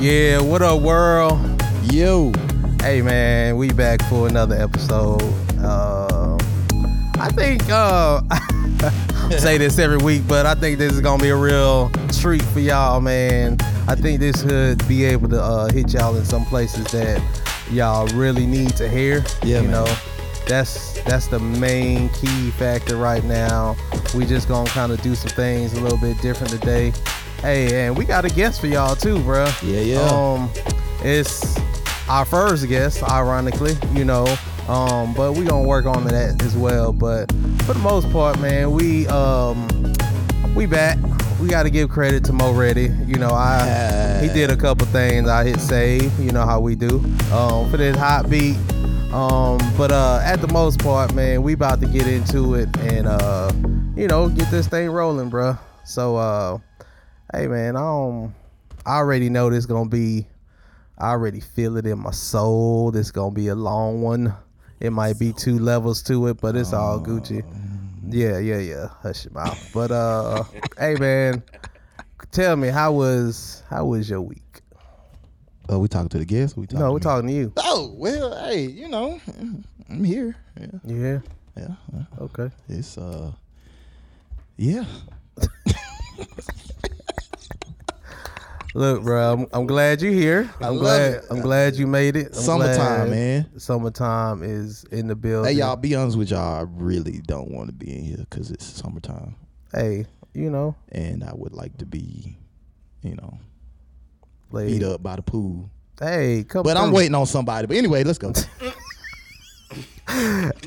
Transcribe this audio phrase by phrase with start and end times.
[0.00, 1.40] Yeah, what up, world?
[1.90, 2.32] Yo.
[2.80, 5.22] Hey, man, we back for another episode.
[5.58, 6.36] Uh,
[7.18, 11.30] I think uh, I say this every week, but I think this is gonna be
[11.30, 13.56] a real treat for y'all, man.
[13.88, 17.22] I think this could be able to uh, hit y'all in some places that
[17.70, 19.24] y'all really need to hear.
[19.42, 19.84] Yeah, you man.
[19.84, 19.96] know,
[20.46, 23.74] that's that's the main key factor right now.
[24.14, 26.92] We just gonna kind of do some things a little bit different today.
[27.40, 29.50] Hey, and we got a guest for y'all too, bruh.
[29.62, 30.00] Yeah, yeah.
[30.00, 30.50] Um,
[31.02, 31.56] it's
[32.08, 34.26] our first guest, ironically, you know.
[34.68, 36.92] Um, but we gonna work on that as well.
[36.92, 37.32] But
[37.62, 39.66] for the most part, man, we um
[40.54, 40.98] we back.
[41.40, 42.90] We got to give credit to Mo Ready.
[43.06, 45.28] You know, I he did a couple things.
[45.28, 46.18] I hit save.
[46.18, 46.98] You know how we do.
[47.32, 48.56] Um, for this hot beat.
[49.12, 53.06] Um, but uh, at the most part, man, we about to get into it and
[53.06, 53.50] uh,
[53.96, 55.58] you know, get this thing rolling, bruh.
[55.84, 56.58] So uh,
[57.32, 58.34] hey, man, I don't.
[58.84, 60.26] I already know this gonna be.
[60.98, 62.90] I already feel it in my soul.
[62.90, 64.34] This gonna be a long one.
[64.80, 67.42] It might be two levels to it, but it's all Gucci.
[68.06, 68.88] Yeah, yeah, yeah.
[69.02, 69.70] Hush your mouth.
[69.72, 70.44] But uh,
[70.78, 71.42] hey, man,
[72.30, 74.47] tell me how was how was your week?
[75.68, 76.56] Oh, we talking to the guest?
[76.56, 77.02] We talking No, to we're me?
[77.02, 77.52] talking to you.
[77.58, 79.20] Oh well, hey, you know,
[79.90, 80.34] I'm here.
[80.58, 81.18] Yeah, Yeah.
[81.56, 82.02] yeah.
[82.20, 82.50] Okay.
[82.68, 83.32] It's uh,
[84.56, 84.84] yeah.
[88.74, 90.50] Look, bro, I'm, I'm glad you're here.
[90.60, 91.12] I'm love glad.
[91.14, 91.24] it.
[91.30, 92.28] I'm glad you made it.
[92.28, 93.58] I'm Summertime, glad man.
[93.58, 95.52] Summertime is in the building.
[95.52, 95.74] Hey, y'all.
[95.74, 96.60] Be honest with y'all.
[96.60, 99.34] I really don't want to be in here because it's summertime,
[99.72, 102.36] Hey, you know, and I would like to be,
[103.02, 103.38] you know,
[104.52, 105.70] beat up by the pool.
[106.00, 106.62] Hey, come.
[106.62, 106.96] But I'm through.
[106.96, 107.66] waiting on somebody.
[107.66, 108.32] But anyway, let's go.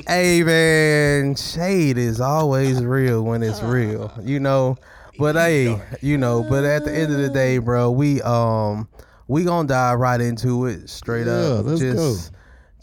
[0.08, 4.78] Hey man, shade is always real when it's real, you know.
[5.18, 8.88] But hey, you know, but at the end of the day, bro, we um
[9.28, 11.66] we gonna dive right into it straight Yeah, up.
[11.66, 12.32] let's just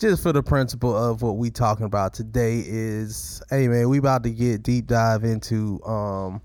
[0.00, 4.24] just for the principle of what we talking about today is hey man, we about
[4.24, 6.40] to get deep dive into um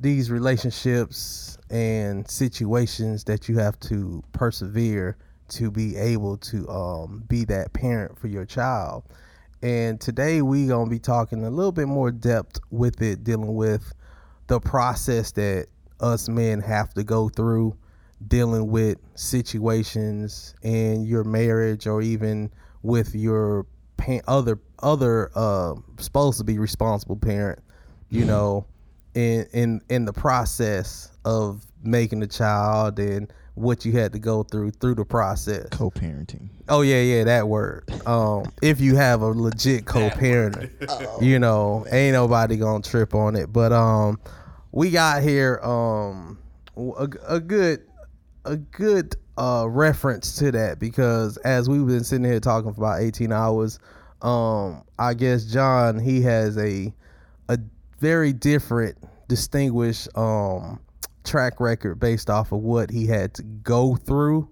[0.00, 5.16] these relationships and situations that you have to persevere
[5.48, 9.04] to be able to um, be that parent for your child.
[9.62, 13.92] And today we're gonna be talking a little bit more depth with it, dealing with
[14.48, 15.68] the process that
[16.00, 17.76] us men have to go through,
[18.28, 22.50] dealing with situations in your marriage or even
[22.82, 27.60] with your pa- other other uh, supposed to be responsible parent.
[28.10, 28.66] You know,
[29.16, 34.42] in in in the process of making a child and what you had to go
[34.42, 35.66] through through the process.
[35.70, 36.50] Co-parenting.
[36.68, 37.90] Oh yeah, yeah, that word.
[38.06, 40.70] Um, if you have a legit co-parent,
[41.20, 43.52] you know, ain't nobody gonna trip on it.
[43.52, 44.20] But um,
[44.72, 46.38] we got here um
[46.76, 47.82] a, a good
[48.44, 53.00] a good uh reference to that because as we've been sitting here talking for about
[53.00, 53.78] 18 hours,
[54.20, 56.92] um, I guess John he has a a
[57.98, 58.96] very different,
[59.28, 60.80] distinguished um
[61.24, 64.48] track record based off of what he had to go through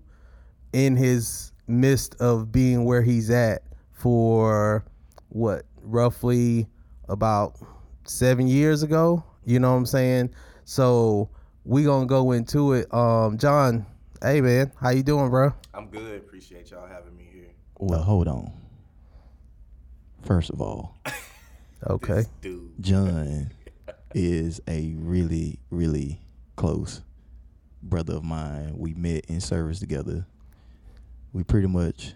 [0.72, 3.62] in his midst of being where he's at
[3.93, 4.84] for
[5.28, 6.66] what roughly
[7.09, 7.56] about
[8.05, 10.28] seven years ago you know what i'm saying
[10.65, 11.31] so
[11.65, 13.87] we gonna go into it um john
[14.21, 16.19] hey man how you doing bro I'm good.
[16.19, 17.50] Appreciate y'all having me here.
[17.81, 18.53] Well, hold on.
[20.22, 20.97] First of all,
[21.88, 22.70] okay Dude.
[22.80, 23.50] John
[24.14, 26.20] is a really, really
[26.56, 27.00] close
[27.82, 28.74] brother of mine.
[28.78, 30.26] We met in service together.
[31.32, 32.14] We pretty much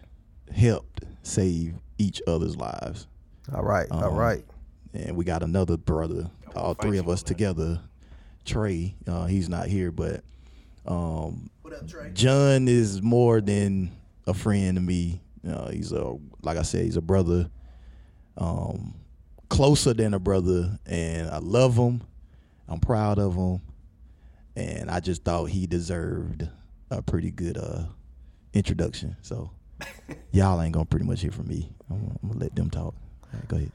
[0.54, 3.06] helped save each other's lives.
[3.52, 4.44] all right all Um, right
[4.94, 7.28] And we got another brother, all three of on us that.
[7.28, 7.80] together.
[8.44, 10.22] Trey, uh, he's not here, but
[10.86, 12.10] um, What up, Trey?
[12.14, 13.90] John is more than
[14.26, 15.20] a friend to me.
[15.46, 17.50] Uh, he's a like I said, he's a brother,
[18.38, 18.94] um,
[19.48, 22.02] closer than a brother, and I love him.
[22.68, 23.60] I'm proud of him,
[24.56, 26.48] and I just thought he deserved
[26.90, 27.84] a pretty good uh,
[28.52, 29.16] introduction.
[29.22, 29.50] So
[30.32, 31.70] y'all ain't gonna pretty much hear from me.
[31.90, 32.94] I'm, I'm gonna let them talk.
[32.94, 33.72] All right, go ahead.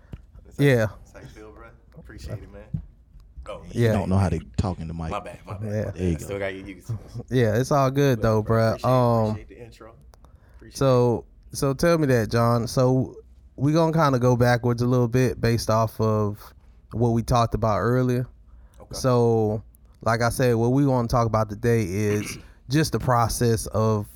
[0.58, 1.68] yeah That's you feel, bro?
[1.98, 2.64] Appreciate it, man.
[3.46, 3.88] Oh, Yeah.
[3.88, 5.10] You don't know how to talk in the mic.
[5.10, 5.72] My bad, my bad.
[5.72, 5.92] Yeah.
[5.92, 6.26] There you go.
[6.26, 6.90] Still got you used
[7.30, 9.94] yeah it's all good though bro Appreciate, um appreciate the intro.
[10.56, 12.68] Appreciate So so tell me that, John.
[12.68, 13.18] So
[13.56, 16.54] we gonna kind of go backwards a little bit based off of
[16.92, 18.28] what we talked about earlier.
[18.80, 18.94] Okay.
[18.94, 19.64] So,
[20.02, 22.38] like I said, what we want to talk about today is
[22.70, 24.08] just the process of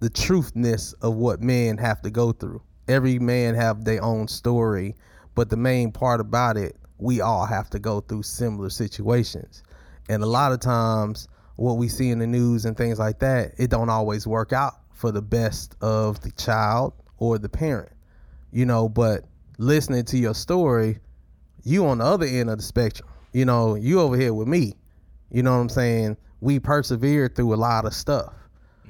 [0.00, 2.60] the truthness of what men have to go through.
[2.88, 4.94] Every man have their own story,
[5.34, 9.62] But the main part about it, we all have to go through similar situations.
[10.08, 11.26] And a lot of times
[11.56, 14.74] what we see in the news and things like that, it don't always work out
[14.92, 17.93] for the best of the child or the parent.
[18.54, 19.24] You know, but
[19.58, 21.00] listening to your story,
[21.64, 23.08] you on the other end of the spectrum.
[23.32, 24.74] You know, you over here with me.
[25.30, 26.16] You know what I'm saying?
[26.40, 28.32] We persevered through a lot of stuff.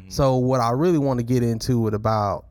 [0.09, 2.45] So what I really want to get into it about,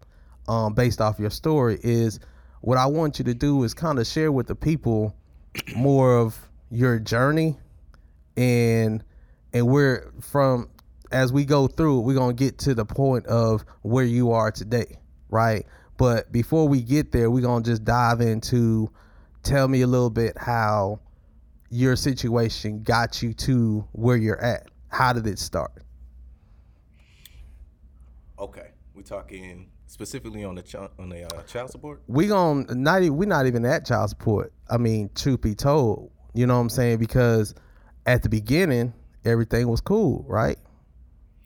[0.47, 2.19] um, based off your story, is
[2.61, 5.15] what I want you to do is kind of share with the people
[5.75, 6.37] more of
[6.71, 7.57] your journey,
[8.35, 9.03] and
[9.53, 10.69] and we're from
[11.11, 14.97] as we go through, we're gonna get to the point of where you are today,
[15.29, 15.67] right?
[15.97, 18.89] But before we get there, we're gonna just dive into
[19.43, 20.99] tell me a little bit how
[21.69, 24.67] your situation got you to where you're at.
[24.89, 25.71] How did it start?
[28.39, 32.01] Okay, We're talking specifically on the ch- on the uh, child support.
[32.07, 34.51] we gon' not e- we not even at child support.
[34.69, 36.97] I mean, truth be told, you know what I'm saying?
[36.97, 37.53] Because
[38.05, 38.93] at the beginning,
[39.23, 40.57] everything was cool, right?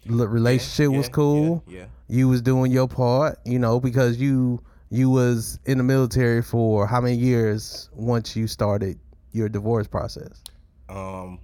[0.06, 1.64] The relationship was Yeah, cool.
[1.68, 1.86] Yeah, yeah.
[2.08, 6.88] You was doing your part, you know, because you you was in the military for
[6.88, 8.98] how many years once you started
[9.34, 10.42] your divorce process?
[10.88, 11.40] Um,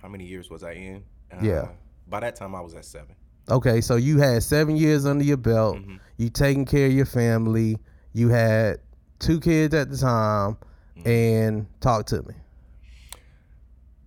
[0.00, 1.04] how many years was I in?
[1.30, 1.68] Uh, Yeah.
[2.08, 3.14] By that time, I was at seven.
[3.50, 5.76] Okay, so you had seven years under your belt.
[5.76, 6.00] Mhm.
[6.16, 7.78] You taking care of your family.
[8.14, 8.78] You had
[9.18, 10.56] two kids at the time,
[11.04, 12.34] and talk to me.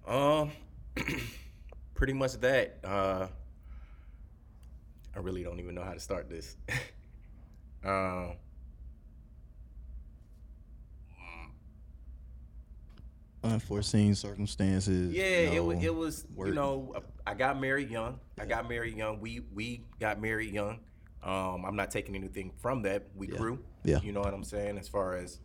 [0.08, 0.52] Um,
[1.96, 2.80] pretty much that.
[2.84, 3.28] Uh,
[5.16, 6.58] I really don't even know how to start this.
[7.86, 8.34] um,
[13.44, 15.14] Unforeseen circumstances.
[15.14, 15.84] yeah, you it was.
[15.84, 16.26] It was.
[16.48, 16.96] You know,
[17.28, 18.20] I got married young.
[18.40, 19.20] I got married young.
[19.20, 20.80] We we got married young.
[21.24, 23.04] Um, I'm not taking anything from that.
[23.16, 23.38] We Yeah.
[23.38, 23.64] grew.
[23.84, 24.00] Yeah.
[24.02, 24.80] You know what I'm saying?
[24.80, 25.40] As far as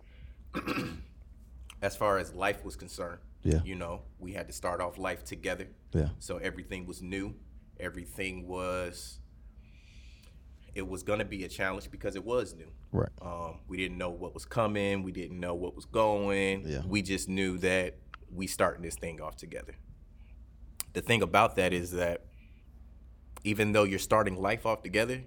[1.83, 3.19] as far as life was concerned.
[3.43, 3.61] Yeah.
[3.65, 5.69] You know, we had to start off life together.
[5.93, 6.09] Yeah.
[6.21, 7.35] So everything was new.
[7.79, 9.19] Everything was.
[10.75, 12.71] It was gonna be a challenge because it was new.
[12.93, 13.09] Right.
[13.21, 15.03] Um, we didn't know what was coming.
[15.03, 16.67] We didn't know what was going.
[16.67, 16.83] Yeah.
[16.87, 17.97] We just knew that
[18.33, 19.75] we starting this thing off together.
[20.93, 22.25] The thing about that is that
[23.45, 25.23] even though you're starting life off together,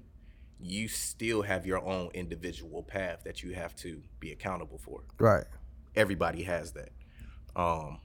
[0.59, 5.45] you still have your own individual path that you have to be accountable for Right.
[5.95, 6.89] everybody has that.
[7.55, 7.99] Um,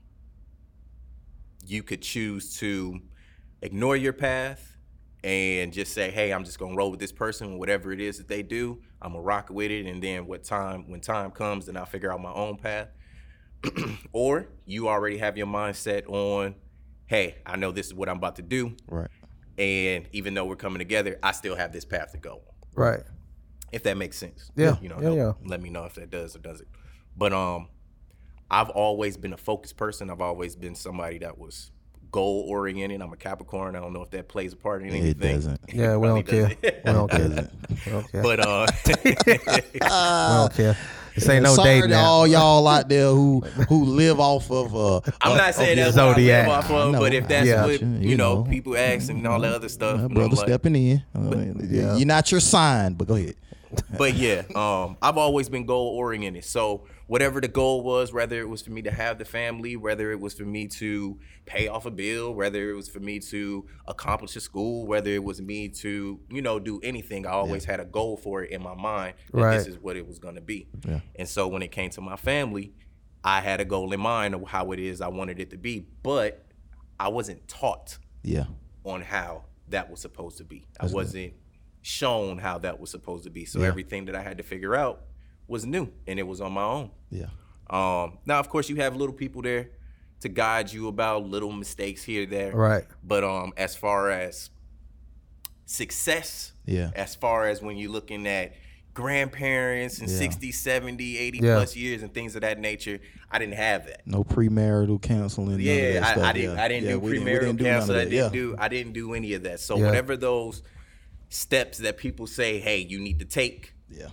[1.67, 3.01] you could choose to
[3.63, 4.77] ignore your path
[5.25, 8.29] and just say, "Hey, I'm just gonna roll with this person, whatever it is that
[8.29, 8.81] they do.
[9.03, 12.13] I'm gonna rock with it, and then what time when time comes, then I'll figure
[12.13, 12.89] out my own path."
[14.13, 16.55] or you already have your mindset on,
[17.07, 19.11] "Hey, I know this is what I'm about to do, Right.
[19.59, 22.41] and even though we're coming together, I still have this path to go." on."
[22.75, 23.03] Right.
[23.73, 24.51] if that makes sense.
[24.57, 25.33] Yeah, You know, yeah, yeah.
[25.45, 26.69] let me know if that does or doesn't.
[27.17, 27.69] But um
[28.51, 30.09] I've always been a focused person.
[30.09, 31.71] I've always been somebody that was
[32.11, 33.01] goal oriented.
[33.03, 33.77] I'm a Capricorn.
[33.77, 35.07] I don't know if that plays a part in anything.
[35.11, 35.35] It anything.
[35.37, 35.61] doesn't.
[35.75, 36.49] Yeah, we don't care.
[36.49, 36.63] doesn't.
[36.63, 37.29] We don't care.
[37.29, 37.51] Doesn't.
[37.87, 38.23] We don't care.
[38.23, 38.67] but uh
[39.05, 40.77] we don't care.
[41.15, 42.05] This ain't no Sorry date to now.
[42.05, 44.75] all y'all out there who who live off of.
[44.75, 46.47] Uh, I'm uh, not saying your that's what I zodiac.
[46.47, 47.65] live off of, I but if that's Yeah.
[47.67, 48.51] what you, You know, know.
[48.51, 51.03] people ask and all that other stuff, uh, and I'm brother like- stepping in.
[51.17, 51.97] Uh, yeah.
[51.97, 53.35] You're not your sign, but go ahead.
[53.99, 56.45] but yeah, um, I've always been goal oriented.
[56.45, 60.13] So whatever the goal was, whether it was for me to have the family, whether
[60.13, 63.67] it was for me to pay off a bill, whether it was for me to
[63.87, 67.81] accomplish a school, whether it was me to, you know, do anything, I always had
[67.81, 69.57] a goal for it in my mind that Right.
[69.59, 70.69] this is what it was gonna be.
[70.87, 71.01] Yeah.
[71.17, 72.75] And so when it came to my family,
[73.25, 75.87] I had a goal in mind of how it is I wanted it to be,
[76.03, 76.47] but
[77.01, 78.47] I wasn't taught Yeah.
[78.85, 80.67] on how that was supposed to be.
[80.79, 81.33] I wasn't
[81.81, 83.45] shown how that was supposed to be.
[83.47, 83.69] So Yeah.
[83.69, 85.07] everything that I had to figure out
[85.49, 86.91] was new and it was on my own.
[87.11, 87.27] Yeah.
[87.71, 89.71] Um, now, of course, you have little people there
[90.21, 92.55] to guide you about little mistakes here there.
[92.55, 92.85] Right.
[93.03, 94.51] But um, as far as
[95.67, 96.91] success, Yeah.
[96.95, 98.55] as far as when you're looking at
[98.95, 100.17] grandparents and Yeah.
[100.19, 101.55] 60, 70, 80 Yeah.
[101.55, 102.99] plus years and things of that nature,
[103.31, 104.05] I didn't have that.
[104.07, 105.61] No premarital counseling.
[105.61, 106.31] Yeah, I.
[106.31, 106.57] I didn't.
[106.57, 106.63] yeah.
[106.65, 108.01] I didn't Yeah, do we didn't- didn't do none of counseling.
[108.01, 108.29] I didn't Yeah.
[108.41, 108.55] do.
[108.59, 109.61] I didn't do any of that.
[109.61, 110.63] So whatever those
[111.29, 114.09] steps that people say, hey, you need to take, Yeah.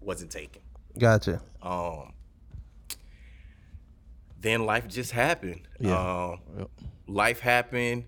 [0.00, 0.62] wasn't taken.
[0.98, 1.40] Gotcha.
[1.62, 2.12] Um,
[4.40, 5.68] then life just happened.
[5.78, 5.98] Yeah.
[6.32, 6.70] Um, Yep.
[7.06, 8.04] life happened.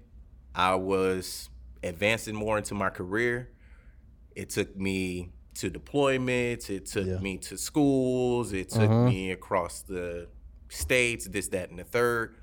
[0.54, 1.50] I was
[1.82, 3.50] advancing more into my career.
[4.34, 6.70] It took me to deployments.
[6.70, 7.18] It took Yeah.
[7.18, 8.52] me to schools.
[8.52, 10.28] It took me across the
[10.70, 12.36] states, this, that, and the third.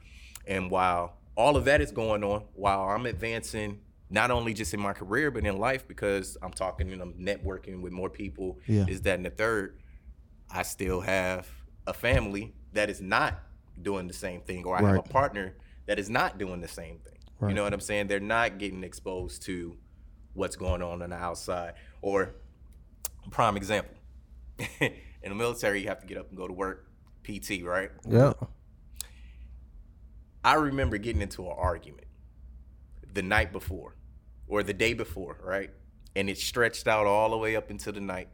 [0.45, 3.79] And while all of that is going on, while I'm advancing,
[4.11, 7.81] not only just in my career, but in life, because I'm talking and I'm networking
[7.81, 8.85] with more people, Yeah.
[8.87, 9.77] is that, and the third,
[10.51, 11.47] I still have
[11.85, 13.39] a family that is not
[13.81, 16.99] doing the same thing, or I have a partner that is not doing the same
[16.99, 17.17] thing.
[17.47, 18.07] You know what I'm saying?
[18.07, 19.77] They're not getting exposed to
[20.33, 21.73] what's going on on the outside.
[22.01, 22.35] Or
[23.31, 23.95] prime example,
[24.79, 24.91] in
[25.23, 26.87] the military, you have to get up and go to work,
[27.23, 27.91] PT, right?
[28.07, 28.33] Yeah.
[30.43, 32.07] I remember getting into an argument
[33.13, 33.95] the night before
[34.47, 35.69] or the day before, right?
[36.15, 38.29] And it stretched out all the way up into the night.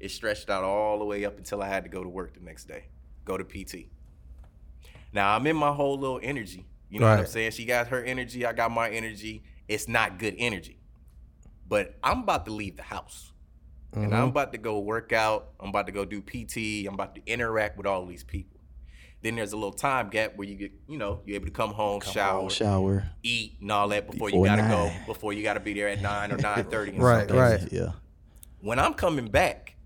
[0.00, 2.40] It stretched out all the way up until I had to go to work the
[2.40, 2.86] next day,
[3.24, 3.86] go to PT.
[5.12, 6.66] Now I'm in my whole little energy.
[6.88, 7.52] You know what I'm saying?
[7.52, 9.44] She got her energy, I got my energy.
[9.68, 10.78] It's not good energy.
[11.68, 13.30] But I'm about to leave the house.
[13.92, 14.28] And I'm mm-hmm.
[14.28, 15.50] about to go work out.
[15.58, 16.86] I'm about to go do PT.
[16.86, 18.60] I'm about to interact with all these people.
[19.22, 21.72] Then there's a little time gap where you get, you know, you're able to come
[21.72, 23.04] home, shower, shower.
[23.22, 24.70] eat, and all that before, Before you gotta nine.
[24.70, 24.92] go.
[25.06, 26.92] Before you gotta be there at nine or nine thirty.
[26.92, 27.60] Right, right.
[27.70, 27.92] Yeah.
[28.60, 29.76] When I'm coming back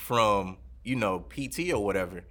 [0.00, 2.24] from, you know, PT or whatever,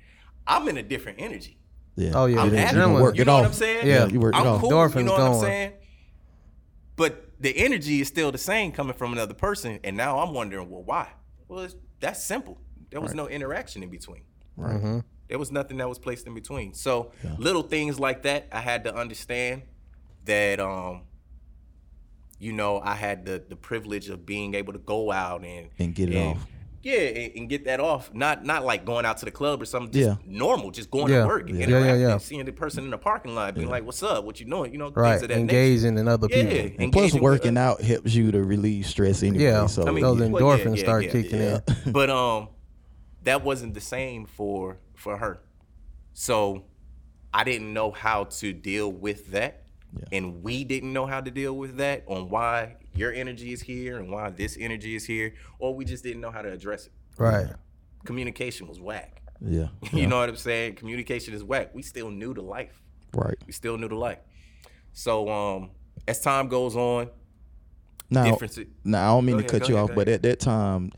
[0.48, 1.58] I'm in a different energy.
[1.96, 2.12] Yeah.
[2.16, 2.42] Oh, yeah.
[2.42, 2.78] I'm Yeah, happy.
[2.78, 3.02] adrenaline.
[3.02, 3.48] Work you it know what off.
[3.48, 3.88] I'm saying?
[3.88, 4.62] Yeah, you work it I'm off.
[4.62, 4.70] cool.
[4.72, 5.74] Endorphins you know what I'm saying?
[6.96, 10.70] But the energy is still the same coming from another person, and now I'm wondering,
[10.70, 11.08] well, why?
[11.48, 12.60] Well, it's, that's simple.
[12.90, 14.22] There was no interaction in between.
[14.58, 15.00] Mm-hmm.
[15.28, 16.74] There was nothing that was placed in between.
[16.74, 19.62] So little things like that, I had to understand
[20.26, 21.04] that um,
[22.40, 25.94] you know, I had the the privilege of being able to go out and And
[25.94, 26.46] get it off.
[26.82, 28.14] Yeah, and, and get that off.
[28.14, 29.92] Not not like going out to the club or something.
[29.92, 30.26] Just Yeah.
[30.26, 31.22] normal, just going Yeah.
[31.22, 31.68] to work and Yeah.
[31.68, 32.18] Yeah, yeah, interacting, yeah.
[32.20, 34.24] seeing the person in the parking lot, being like, "What's up?
[34.24, 35.20] What you doing?" You know, Right.
[35.20, 35.40] things that nature.
[35.42, 36.54] Engaging in other people.
[36.54, 36.84] Yeah, people.
[36.84, 39.44] And plus, engaging with working out helps you to relieve stress anyway.
[39.44, 39.66] Yeah.
[39.66, 41.60] So I mean, Those well, yeah, endorphins yeah, start yeah, kicking yeah.
[41.86, 41.92] in.
[41.92, 42.48] but um
[43.24, 45.42] that wasn't the same for for her
[46.14, 46.64] so
[47.34, 49.64] i didn't know how to deal with that
[49.98, 50.06] Yeah.
[50.12, 53.98] and we didn't know how to deal with that on why your energy is here
[53.98, 56.94] and why this energy is here or we just didn't know how to address it
[57.18, 57.48] Right.
[58.06, 59.68] communication was whack yeah.
[59.94, 62.82] you know what i'm saying communication is whack we still new to life
[63.16, 63.36] Right.
[63.48, 64.20] we still new to life
[64.94, 65.72] so um
[66.08, 67.10] as time goes on
[68.12, 68.38] Now,
[68.84, 70.92] now I don't mean Go to ahead, cut you ahead, off, but at that time,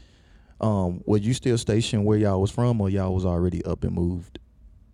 [0.61, 3.93] um, were you still stationed where y'all was from, or y'all was already up and
[3.93, 4.39] moved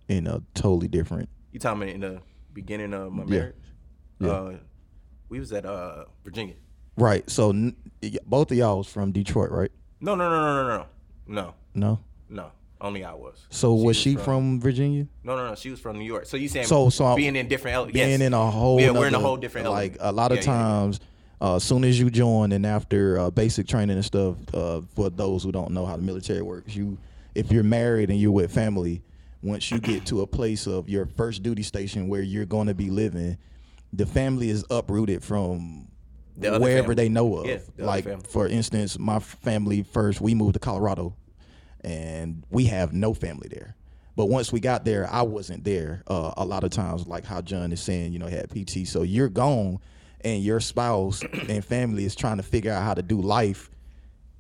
[0.08, 1.30] in a totally different?
[1.52, 2.22] you talking in the
[2.54, 3.30] beginning of my Yeah.
[3.30, 3.56] marriage
[4.20, 4.30] Yeah.
[4.32, 4.54] uh
[5.30, 6.56] we was at uh virginia
[7.00, 7.30] Right.
[7.30, 7.76] So n-
[8.26, 9.72] both of y'all was from Detroit, right?
[10.02, 10.86] No, no, no, no, no, no,
[11.28, 12.00] no, No.
[12.28, 12.52] no.
[12.82, 13.46] Only I was.
[13.52, 15.06] So was was she from- from, Virginia?
[15.24, 15.54] No, no, no.
[15.56, 16.26] She was from New York.
[16.26, 18.22] So you saying So- so being in different ele- Being yes.
[18.22, 20.02] in a whole Yeah, we're in a whole different like element.
[20.02, 21.00] a lot of Yeah, times
[21.40, 25.12] uh, as soon as you join and after uh, basic training and stuff uh, for
[25.12, 26.98] those who don't know how the military works you
[27.36, 29.04] if you're married and you're with family
[29.44, 32.74] once you get to a place of your first duty station where you're going to
[32.74, 33.38] be living
[33.94, 35.88] the family is uprooted from
[36.36, 36.96] The wherever family.
[36.96, 41.16] they know of Yeah, the like for instance my family first we moved to colorado
[41.82, 43.76] and we have no family there.
[44.16, 46.02] But once we got there, I wasn't there.
[46.08, 48.88] Uh, a lot of times, like how John is saying, you know, had PT.
[48.88, 49.78] So you're gone,
[50.22, 53.70] and your spouse and family is trying to figure out how to do life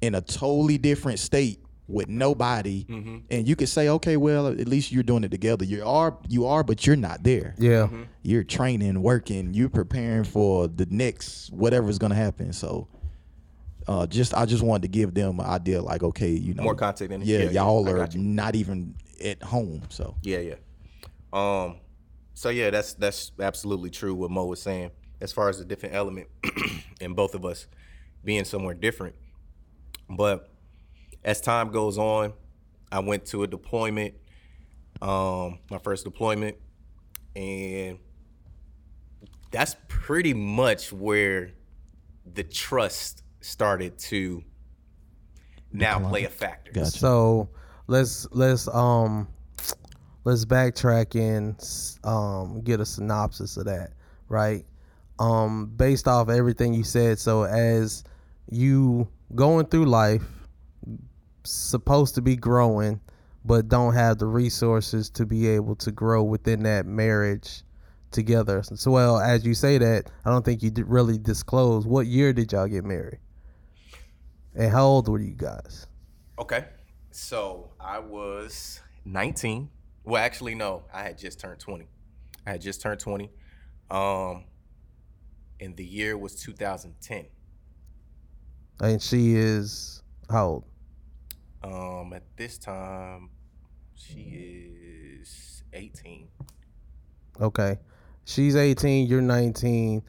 [0.01, 2.85] in a totally different state with nobody.
[2.85, 3.17] Mm-hmm.
[3.31, 5.65] And you could say, okay, well, at least you're doing it together.
[5.65, 7.55] You are, you are, but you're not there.
[7.57, 7.87] Yeah.
[7.87, 8.03] Mm-hmm.
[8.23, 12.53] You're training, working, you're preparing for the next whatever's gonna happen.
[12.53, 12.87] So.
[13.89, 16.75] Uh, just I just wanted to give them an idea, like okay, you know, More
[16.75, 17.09] content.
[17.13, 17.21] in.
[17.21, 20.55] Yeah, Yeah, yeah, y'all I are not even at home, so Yeah, yeah.
[21.31, 21.77] Um.
[22.33, 24.13] So yeah, that's that's absolutely true.
[24.13, 24.91] What Mo was saying,
[25.21, 26.27] as far as the different element
[26.99, 27.67] in both of us
[28.23, 29.15] being somewhere different.
[30.09, 30.49] But
[31.27, 32.31] as time goes on,
[32.89, 34.13] I went to a deployment,
[35.01, 36.55] um, my first deployment,
[37.35, 37.99] and
[39.51, 41.51] that's pretty much where
[42.33, 44.41] the trust started to
[45.73, 46.71] now play a factor.
[46.71, 46.91] Gotcha.
[46.91, 47.49] So
[47.87, 49.27] let's let's um
[50.23, 51.59] let's backtrack and
[52.09, 53.91] um get a synopsis of that,
[54.29, 54.65] right?
[55.19, 58.05] Um based off everything you said, so as
[58.49, 60.23] you going through life
[61.49, 62.99] supposed to be growing
[63.47, 67.63] but don't have the resources to be able to grow within that marriage
[68.11, 68.61] together.
[68.61, 72.33] So well, as you say that, I don't think you did really disclose what year
[72.33, 73.19] did y'all get married?
[74.53, 75.87] And how old were you guys?
[76.37, 76.65] Okay.
[77.11, 79.69] So I was 19.
[80.03, 80.83] Well, actually, no.
[80.93, 81.87] I had just turned 20.
[82.45, 83.31] I had just turned 20.
[83.89, 84.43] Um,
[85.61, 87.27] and the year was 2010.
[88.79, 90.63] And she is how old?
[91.63, 93.29] Um, at this time,
[93.93, 96.27] she is 18.
[97.41, 97.77] Okay.
[98.25, 100.03] She's 18, you're 19.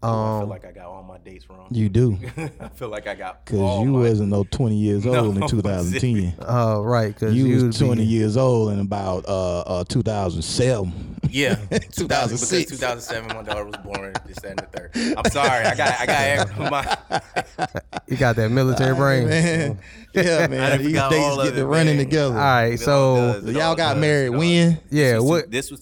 [0.00, 1.66] Oh, I feel Um, like I got all my dates wrong.
[1.70, 2.16] You do.
[2.60, 5.42] I feel like I got Cause you my- wasn't no twenty years No, old in
[5.44, 6.34] I 2010.
[6.48, 11.16] uh, right, because You, you, was twenty years old in about uh, uh 2007.
[11.30, 12.70] Yeah, 2006.
[12.70, 14.12] 2007, my daughter was born.
[14.26, 14.90] This and the third.
[15.16, 17.20] I'm sorry, I got I got my.
[18.06, 19.28] You got that military brain.
[19.28, 19.78] man.
[20.14, 20.78] Yeah, man.
[20.78, 22.04] These forgot days get it, running man.
[22.06, 22.34] together.
[22.34, 24.80] All right, It all so y'all got does, married when?
[24.90, 25.80] Yeah, This was, what- this was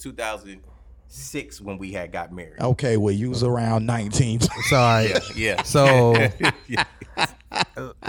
[1.16, 2.61] 2006 when we had got married.
[2.61, 4.40] Okay, well you was around 19.
[4.68, 5.12] sorry.
[5.35, 5.62] Yeah.
[5.62, 6.14] So
[6.68, 6.85] yeah,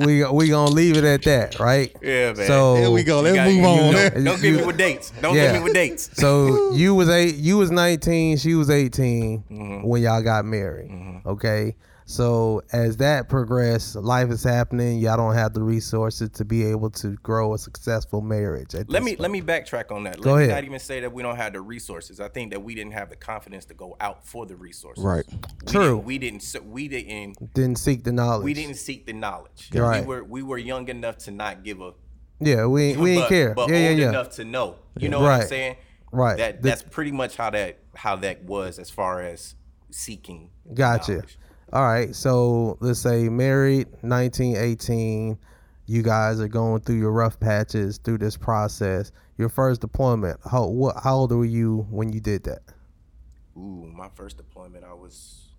[0.04, 1.96] we we gonna leave it at that, right?
[2.02, 2.48] yeah, man.
[2.48, 3.22] So here we go.
[3.22, 3.78] Let's got- move on.
[4.14, 5.12] Don't, don't give me with dates.
[5.22, 5.46] Don't Yeah.
[5.54, 6.10] give me with dates.
[6.14, 9.88] So you was eight, you was nineteen, she was 18 Mm-hmm.
[9.88, 11.22] when y'all got married.
[11.26, 11.76] Okay.
[12.10, 15.00] So as that progressed, life is happening.
[15.00, 18.76] Y'all don't have the resources to be able to grow a successful marriage.
[18.76, 19.20] at Let me point.
[19.20, 20.22] let me backtrack on that.
[20.22, 20.48] Go let ahead.
[20.48, 22.22] me not even say that we don't have the resources.
[22.22, 25.04] I think that we didn't have the confidence to go out for the resources.
[25.04, 25.26] Right.
[25.30, 25.96] We True.
[25.98, 26.56] Didn't, we didn't.
[26.64, 27.54] We didn't.
[27.54, 28.46] Didn't seek the knowledge.
[28.46, 29.70] We didn't seek the knowledge.
[29.74, 30.00] Right.
[30.00, 31.92] We were we were young enough to not give a.
[32.40, 33.54] Yeah, we we ain't but, care.
[33.54, 34.10] But yeah, yeah, old yeah.
[34.10, 34.76] enough to know.
[34.98, 35.76] You know what I'm saying?
[36.14, 36.38] Right.
[36.38, 39.56] That The- that's pretty much how that how that was as far as
[39.92, 40.52] seeking.
[40.74, 41.12] Gotcha.
[41.12, 41.38] knowledge.
[41.74, 42.16] All right.
[42.16, 45.38] So let's say married, 1918,
[45.90, 49.12] You guys are going through your rough patches through this process.
[49.38, 50.40] Your first deployment.
[50.50, 50.96] How what?
[51.04, 52.60] How old were you when you did that?
[53.58, 55.50] Ooh, my first deployment, I was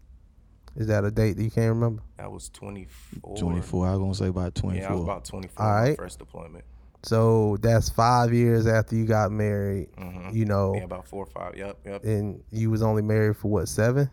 [0.77, 2.03] Is that a date that you can't remember?
[2.19, 3.37] I was 24.
[3.37, 3.87] 24.
[3.87, 4.83] I was gonna say about 24.
[4.83, 5.65] Yeah, I was about 24.
[5.67, 6.65] All my first deployment.
[7.05, 9.89] So that's five years after you got married.
[9.97, 10.35] Mhm.
[10.35, 11.57] You know, Yeah, about four or five.
[11.57, 12.05] Yep, yep.
[12.05, 14.11] and you was only married for what seven?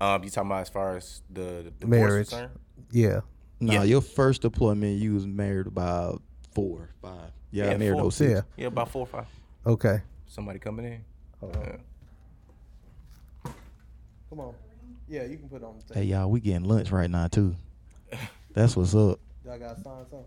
[0.00, 2.30] Um, you talking about as far as the, the Marriage.
[2.90, 3.20] Yeah.
[3.60, 3.82] No, Yeah.
[3.84, 6.22] your first deployment, you was married about
[6.52, 7.30] four, five.
[7.50, 8.10] Yeah, Yeah, married four.
[8.12, 8.30] 06.
[8.30, 8.40] Yeah.
[8.56, 9.26] Yeah, about four or five.
[9.64, 10.02] Okay.
[10.26, 11.04] Somebody coming in.
[11.42, 11.76] Yeah.
[14.28, 14.54] Come on.
[15.08, 17.54] Yeah, you can put it on the Hey y'all, we getting lunch right now too.
[18.52, 19.20] That's what's up.
[19.44, 20.24] Y'all got to sign something.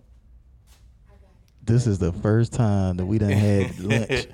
[1.63, 4.27] This is the first time that we done had lunch.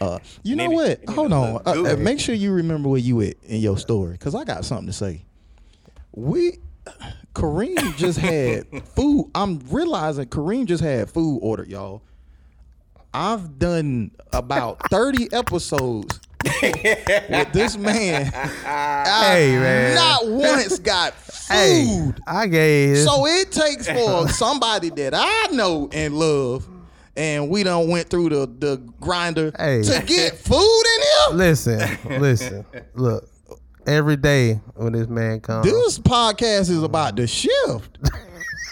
[0.00, 1.00] Uh, you know Need what?
[1.00, 1.62] need Hold on.
[1.66, 4.64] Uh, uh, make sure you remember where you at in your story, cause I got
[4.64, 5.22] something to say.
[6.12, 6.58] We,
[7.34, 9.30] Kareem just had food.
[9.34, 12.02] I'm realizing Kareem just had food ordered, y'all.
[13.12, 16.18] I've done about 30 episodes
[16.62, 18.30] with this man.
[18.64, 19.94] I Hey, man.
[19.96, 21.54] Not once got food.
[21.54, 22.98] Hey, I gave.
[22.98, 26.66] So it takes for somebody that I know and love,
[27.20, 29.82] and we done went through the the grinder Hey.
[29.82, 31.36] to get food in here.
[31.36, 32.66] listen, listen.
[32.94, 33.28] Look,
[33.86, 37.98] every day when this man comes, This podcast is about the shift.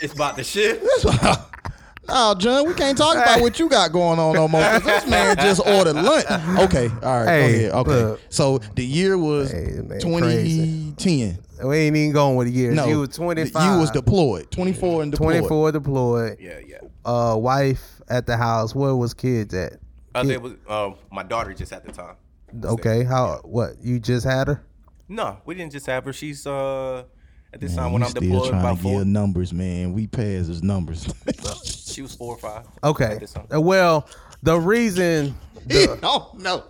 [0.00, 0.80] It's about the shift.
[1.04, 1.34] No,
[2.08, 4.62] oh, John, we can't talk about what you got going on no more.
[4.62, 6.24] 'cause this man just ordered lunch.
[6.60, 7.70] Okay, all right, Hey, go ahead.
[7.72, 8.20] Okay, look.
[8.28, 11.38] so the year was Hey, this man 2010.
[11.64, 12.74] We ain't even going with the years.
[12.74, 13.74] No, you was 25.
[13.74, 14.50] You was deployed.
[14.50, 15.38] 24 and deployed.
[15.38, 16.36] 24 deployed.
[16.40, 16.78] Yeah, yeah.
[17.04, 18.74] Uh, wife at the house.
[18.74, 19.74] Where was kids at?
[20.14, 22.16] Uh, there was uh, my daughter just at the time.
[22.64, 23.40] Okay, how?
[23.44, 23.72] What?
[23.82, 24.64] You just had her?
[25.08, 26.12] No, we didn't just have her.
[26.12, 27.04] She's uh
[27.52, 28.98] at this Man, time when I'm still deployed trying about to four.
[28.98, 29.92] give numbers, man.
[29.94, 31.08] We passed his numbers.
[31.88, 32.64] She was four or five.
[32.84, 33.12] Okay.
[33.12, 33.46] At this time.
[33.50, 34.08] Well,
[34.42, 35.34] the reason.
[35.66, 36.64] The, oh no.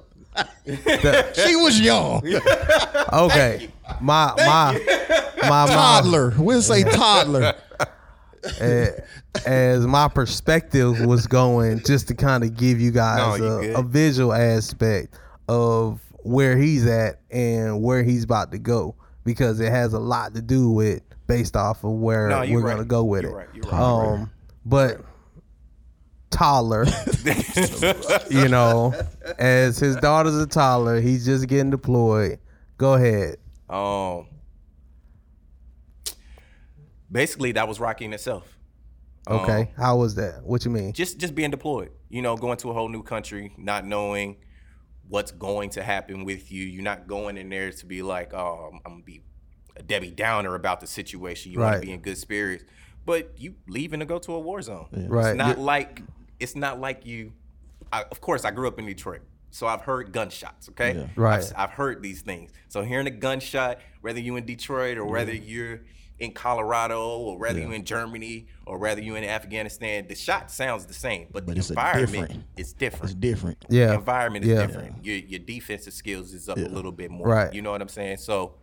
[0.67, 2.23] She was young.
[3.13, 3.71] okay,
[4.01, 4.79] my my
[5.43, 5.69] my mom.
[5.69, 6.35] Toddler.
[6.39, 7.55] We'll say toddler.
[9.47, 13.61] as my perspective was going, just to kind of give you guys No, you a,
[13.61, 13.77] good.
[13.79, 19.71] a visual aspect of where he's at and where he's about to go, because it
[19.71, 23.05] has a lot to do with based off of where No, we're you're gonna go
[23.05, 23.35] with You're it.
[23.35, 23.49] right.
[23.55, 23.81] You're right.
[23.81, 24.31] Um,
[24.65, 25.01] but
[26.31, 26.85] toddler,
[28.31, 28.95] you know,
[29.39, 32.39] as his daughter's a toddler, he's just getting deployed.
[32.77, 33.37] Go ahead.
[33.69, 34.27] Um,
[37.11, 38.47] basically, that was Rocky in itself.
[39.29, 40.43] Okay, Um, how was that?
[40.45, 40.93] What you mean?
[40.93, 41.91] just just being deployed.
[42.09, 44.37] You know, going to a whole new country, not knowing
[45.09, 46.65] what's going to happen with you.
[46.65, 49.23] You're not going in there to be like, oh, I'm, I'm gonna be
[49.77, 51.53] a Debbie Downer about the situation.
[51.53, 52.65] You want to be in good spirits,
[53.05, 54.87] but you leaving to go to a war zone.
[54.93, 55.31] Right.
[55.31, 56.03] It's not You're- like
[56.41, 57.33] it's not like you.
[57.93, 60.69] I, of course, I grew up in Detroit, so I've heard gunshots.
[60.71, 61.07] Okay, Yeah.
[61.17, 61.43] Right.
[61.43, 62.51] I've, I've heard these things.
[62.69, 65.81] So hearing a gunshot, whether you're in Detroit or whether you're
[66.19, 70.85] in Colorado or whether you're in Germany or whether you're in Afghanistan, the shot sounds
[70.85, 73.05] the same, but, But the it's environment different- is different.
[73.05, 73.65] It's different.
[73.69, 73.95] The Yeah.
[73.95, 74.67] environment is Yeah.
[74.67, 75.05] different.
[75.05, 77.27] Your your defensive skills is up a little bit more.
[77.29, 77.53] Right.
[77.55, 78.17] You know what I'm saying?
[78.19, 78.55] So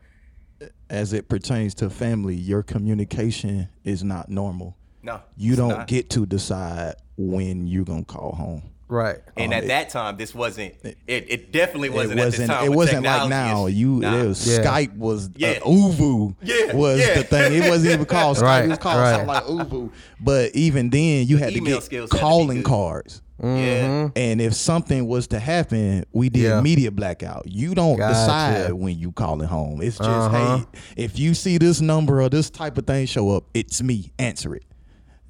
[0.90, 4.78] As it pertains to family, your communication is not normal.
[5.06, 5.88] No, You don't not.
[5.88, 8.63] get to decide when you're gonna call home.
[8.88, 9.18] Right.
[9.36, 10.74] And Um, at it- that time, this wasn't.
[10.84, 12.20] It, it definitely wasn't.
[12.20, 12.48] it at wasn't.
[12.48, 13.65] this time it wasn't like now.
[13.65, 14.15] is- You Nah.
[14.18, 14.58] it was, Yeah.
[14.63, 15.50] Skype was Yeah.
[15.50, 17.13] uh, ooVoo Yeah, was yeah.
[17.15, 17.54] the thing.
[17.63, 18.41] It wasn't even called Skype.
[18.44, 19.12] Right, It was called right.
[19.15, 19.89] something like ooVoo.
[20.20, 22.65] But even then, you had to get skills had to be calling good.
[22.65, 23.22] cards.
[23.44, 24.10] Yeah.
[24.15, 26.62] And if something was to happen, we did Yeah.
[26.62, 27.44] media blackout.
[27.52, 28.13] You don't Gotcha.
[28.13, 29.82] decide when you calling home.
[29.82, 30.58] It's just Uh-huh.
[30.60, 30.63] hey,
[30.96, 34.12] if you see this number or this type of thing show up, it's me.
[34.20, 34.63] Answer it.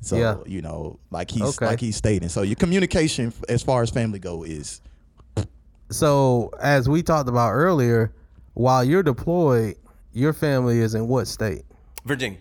[0.05, 0.37] So Yeah.
[0.45, 1.65] you know, like he's Okay.
[1.65, 2.29] like he's stating.
[2.29, 4.81] So your communication, as far as family go, is
[5.91, 8.13] So as we talked about earlier,
[8.53, 9.75] while you're deployed,
[10.13, 11.63] your family is in what state?
[12.05, 12.39] Virginia.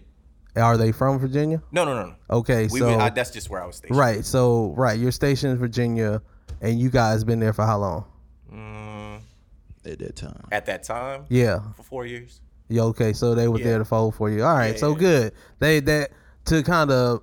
[0.57, 1.61] Are they from Virginia?
[1.72, 2.14] No, no, no, no.
[2.38, 3.98] Okay, We, so went- I, that's just where I was stationed.
[3.98, 6.22] right, so right, you're stationed in Virginia,
[6.61, 8.05] and you guys been there for how long?
[8.53, 9.18] Mm,
[9.85, 10.44] at that time.
[10.53, 12.40] at that time, Yeah, for four years.
[12.68, 12.83] yeah.
[12.83, 13.64] Okay, so they were Yeah.
[13.64, 14.44] there to fold for you.
[14.44, 14.98] All right, Yeah, so yeah.
[14.98, 15.33] good.
[15.59, 16.12] They that
[16.46, 17.22] to kind of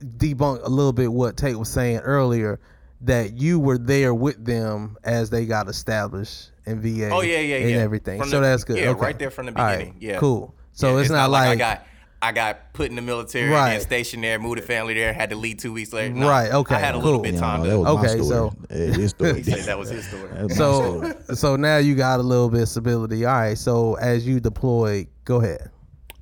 [0.00, 2.60] debunk a little bit what Tate was saying earlier,
[3.02, 7.10] that you were there with them as they got established in VA.
[7.10, 7.76] Oh yeah, yeah, and yeah.
[7.76, 8.18] everything.
[8.20, 8.78] From so the- that's good.
[8.78, 9.00] Yeah, okay.
[9.00, 9.96] right there from the All right, beginning.
[10.00, 10.54] Yeah, cool.
[10.72, 11.86] So Yeah, it's, not, like, I got
[12.20, 13.74] I got put in the military Right.
[13.74, 16.12] and stationed there, moved the family there, had to leave two weeks later.
[16.12, 17.04] No, Right, okay, I had a cool.
[17.04, 17.62] little bit You of time.
[17.62, 18.28] know, to, that was my Okay, story.
[18.28, 19.34] so- his story.
[19.34, 20.42] he said that was his story.
[20.42, 21.14] Was So story.
[21.36, 23.24] so now you got a little bit of stability.
[23.24, 23.56] All right.
[23.56, 25.70] So as you deploy, go ahead.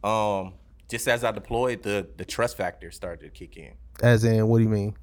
[0.04, 0.52] Um,
[0.88, 3.72] just as I deployed, the the trust factor started to kick in.
[4.02, 4.96] As in, what do you mean?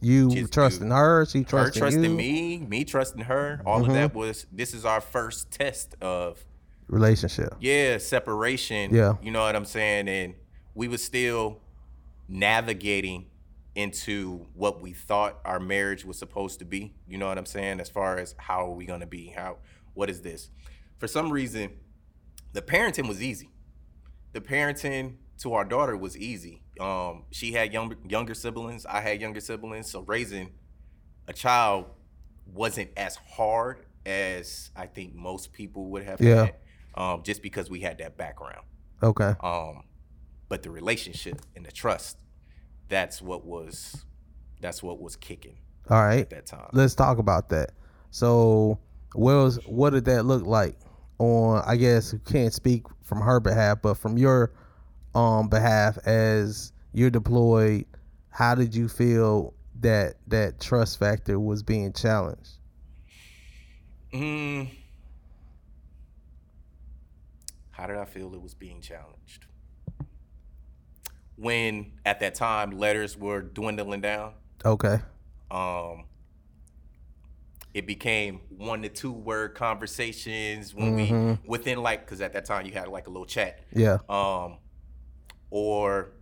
[0.00, 1.24] You Just trusting her?
[1.24, 2.16] She trusting Her trusting trusting you?
[2.16, 3.62] me, me trusting her.
[3.64, 4.18] All of that mm-hmm.
[4.18, 6.44] was this is our first test of
[6.88, 7.54] Relationship.
[7.60, 8.94] yeah separation.
[8.94, 9.14] Yeah.
[9.22, 10.34] you know what I'm saying, and
[10.74, 11.60] we were still
[12.28, 13.26] navigating
[13.74, 16.94] into what we thought our marriage was supposed to be.
[17.08, 17.80] You know what I'm saying?
[17.80, 19.28] As far as how are we gonna be?
[19.28, 19.56] How
[19.94, 20.50] what is this?
[20.98, 21.70] For some reason,
[22.52, 23.50] the parenting was easy.
[24.36, 26.60] The parenting to our daughter was easy.
[26.78, 28.84] Um, she had younger younger siblings.
[28.84, 29.90] I had younger siblings.
[29.90, 30.50] So raising
[31.26, 31.86] a child
[32.44, 36.44] wasn't as hard as I think most people would have Yeah.
[36.44, 36.54] had.
[36.96, 38.66] Um, just because we had that background.
[39.02, 39.32] Okay.
[39.40, 39.84] Um,
[40.50, 42.18] but the relationship and the trust,
[42.90, 44.04] that's what was
[44.60, 45.56] that's what was kicking
[45.88, 46.20] All right.
[46.20, 46.68] at that time.
[46.74, 47.70] Let's talk about that.
[48.10, 48.80] So,
[49.14, 50.76] what was what did that look like?
[51.18, 54.52] On I guess you can't speak from her behalf, but from your
[55.14, 57.86] um behalf as you're deployed,
[58.30, 62.58] how did you feel that that trust factor was being challenged?
[64.12, 64.70] Mm,
[67.70, 69.46] how did I feel it was being challenged?
[71.36, 74.32] When at that time letters were dwindling down,
[74.64, 74.98] Okay.
[75.50, 76.04] um,
[77.76, 82.64] it became one to two word conversations when we within like because at that time
[82.64, 83.98] you had like a little chat, Yeah.
[84.08, 84.56] um,
[85.50, 86.12] or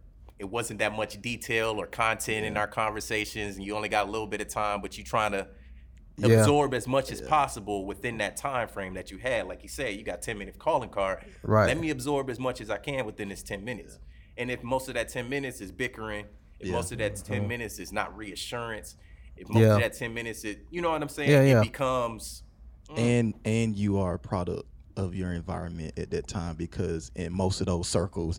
[0.41, 4.11] it wasn't that much detail or content in our conversations, and you only got a
[4.11, 5.47] little bit of time, but you're trying to
[6.17, 6.41] Yeah.
[6.41, 9.47] absorb as much as possible within that time frame that you had.
[9.47, 11.25] Like you said, you got 10 minute calling card.
[11.45, 11.69] Right.
[11.69, 14.01] Let me absorb as much as I can within this 10 minutes.
[14.37, 16.27] And if most of that 10 minutes is bickering,
[16.59, 18.97] if most of that 10 minutes is not reassurance,
[19.37, 19.75] if most Yeah.
[19.75, 21.31] of that 10 minutes it you know what I'm saying?
[21.31, 21.59] Yeah, yeah.
[21.61, 22.43] It becomes,
[22.89, 22.99] mm.
[22.99, 24.65] and and you are a product
[24.97, 28.39] of your environment at that time because in most of those circles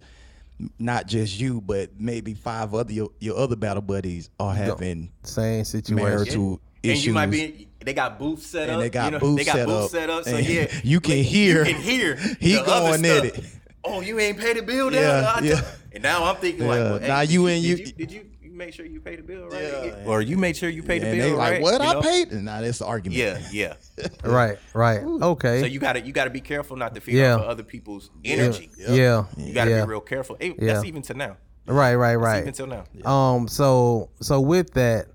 [0.79, 5.65] not just you but maybe five other your, your other battle buddies are having Same
[5.65, 5.95] situation.
[6.05, 8.79] marital and issues you might be, they got booths set and up.
[8.79, 10.23] they got you know, booths they got set booths up, set up.
[10.23, 13.37] So and yeah, you can like, hear- you can hear he going at stuff.
[13.39, 13.45] it.
[13.83, 15.61] Oh, you ain't paid the bill, Yeah, yeah, yeah.
[15.93, 16.89] And now I'm thinking like, Yeah.
[16.91, 19.15] well, hey, Now you and did you- you, did you, you make sure you pay
[19.15, 19.61] the bill right?
[19.61, 20.03] Yeah.
[20.05, 21.61] Or you made sure you paid the and bill they like right?
[21.61, 22.01] what you i know?
[22.01, 24.07] paid and now that's the argument Yeah, yeah.
[24.23, 24.57] Right.
[24.73, 25.01] Right.
[25.03, 25.59] Okay.
[25.61, 27.35] So you gotta you gotta be careful not to feed Yeah.
[27.35, 28.69] off of other people's energy.
[28.77, 29.25] yeah.
[29.37, 29.81] You gotta yeah.
[29.85, 30.37] be real careful.
[30.39, 30.73] Hey, Yeah.
[30.73, 31.37] That's even to now.
[31.67, 31.95] Right.
[31.95, 32.13] Right.
[32.15, 32.41] That's Right.
[32.41, 32.83] even till now.
[33.09, 33.47] Um.
[33.47, 35.07] So so with that,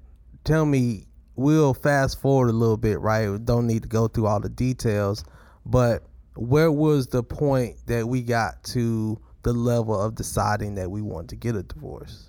[0.45, 1.07] tell me.
[1.37, 3.31] We'll fast forward a little bit, right?
[3.31, 5.25] We don't need to go through all the details,
[5.65, 6.03] but
[6.37, 11.31] where was the point that we got to the level of deciding that we want
[11.31, 12.29] to get a divorce?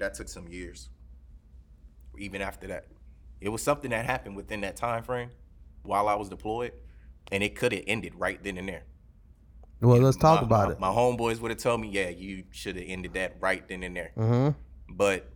[0.00, 0.88] That took some years.
[2.18, 2.86] Even after that,
[3.40, 5.30] it was something that happened within that time frame
[5.82, 6.72] while I was deployed,
[7.30, 8.84] and it could have ended right then and there.
[9.82, 10.80] Well, let's talk about my, it.
[10.80, 13.94] My homeboys would have told me, "Yeah, you should have ended that right then and
[13.94, 14.96] there." Mm-hmm.
[14.96, 15.30] But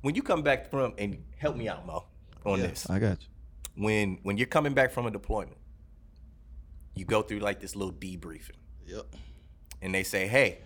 [0.00, 2.04] when you come back from and help me out, Mo,
[2.44, 2.90] on this.
[2.90, 5.58] i got you When when you're coming back from a deployment,
[6.96, 9.06] you go through like this little debriefing, yep
[9.84, 10.58] and they say, "Hey,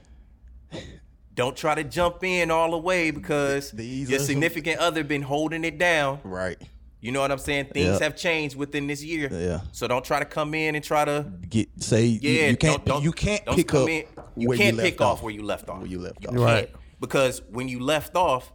[1.34, 5.64] don't try to jump in all the way because These your significant other been holding
[5.64, 6.20] it down.
[6.24, 6.60] right
[7.00, 7.66] You know what I'm saying?
[7.66, 8.00] Things Yep.
[8.02, 9.28] have changed within this year.
[9.32, 9.60] Yeah.
[9.70, 12.48] So don't try to come in and try to get say yeah.
[12.48, 14.04] you, can't don't, don't, you can't don't pick come up in.
[14.36, 15.78] You where can't you pick left off where you left off.
[15.78, 16.44] where you left You off can't.
[16.44, 16.70] Right.
[16.98, 18.52] Because when you left off,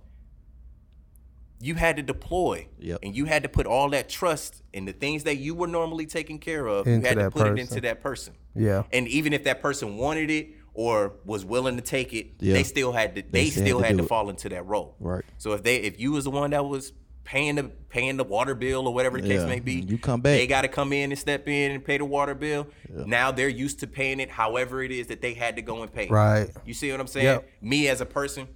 [1.63, 2.67] you had to deploy.
[2.79, 2.99] Yep.
[3.03, 6.05] And you had to put all that trust in the things that you were normally
[6.05, 6.85] taking care of.
[6.85, 8.33] Into you had to put it into that person.
[8.53, 8.83] Yeah.
[8.91, 12.53] And even if that person wanted it or was willing to take it, Yeah.
[12.53, 14.95] they still had to they, still had to had to fall into that role.
[14.99, 15.23] Right.
[15.37, 16.91] So if they if you was the one that was
[17.23, 19.47] paying the paying the water bill or whatever the case Yeah.
[19.47, 20.37] may be, You come back.
[20.37, 22.67] They got to come in and step in and pay the water bill.
[22.89, 25.93] Now they're used to paying it however it is that they had to go and
[25.93, 26.09] pay.
[26.09, 26.49] Right.
[26.65, 27.25] You see what I'm saying?
[27.25, 27.49] Yep.
[27.61, 28.49] Me as a person,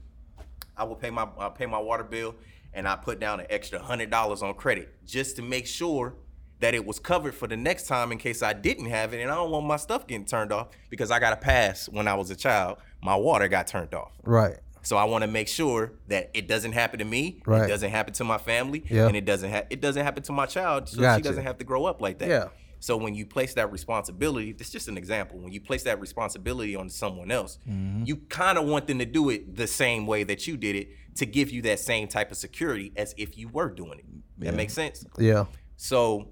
[0.75, 2.35] I will pay my I pay my water bill
[2.73, 6.15] and I put down an extra hundred dollars on credit just to make sure
[6.59, 9.29] that it was covered for the next time in case I didn't have it and
[9.31, 12.15] I don't want my stuff getting turned off because I got a pass when I
[12.15, 12.77] was a child.
[13.01, 14.11] My water got turned off.
[14.23, 14.57] Right.
[14.81, 17.65] So I want to make sure that it doesn't happen to me, Right.
[17.65, 19.07] it doesn't happen to my family, Yeah.
[19.07, 21.19] and it doesn't ha- it doesn't happen to my child, so Gotcha.
[21.19, 22.29] she doesn't have to grow up like that.
[22.29, 22.47] Yeah.
[22.79, 25.39] So when you place that responsibility, it's just an example.
[25.39, 28.03] When you place that responsibility on someone else, Mm-hmm.
[28.05, 30.89] you kind of want them to do it the same way that you did it
[31.17, 34.05] to give you that same type of security as if you were doing it.
[34.39, 35.05] That makes sense.
[35.17, 35.45] Yeah.
[35.75, 36.29] So,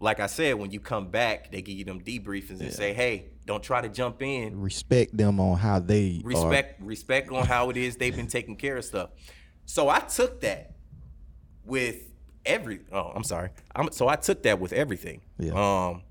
[0.00, 3.30] like I said, when you come back, they give you them debriefings and say, "Hey,
[3.46, 6.28] don't try to jump in Respect them on how they are.
[6.28, 9.10] respect respect on how it is they've been taking care of stuff.
[9.64, 10.74] So I took that
[11.64, 11.96] with
[12.46, 13.50] every oh I'm sorry.
[13.74, 15.22] I'm so I took that with everything.
[15.38, 15.52] Yeah.
[15.54, 16.02] Um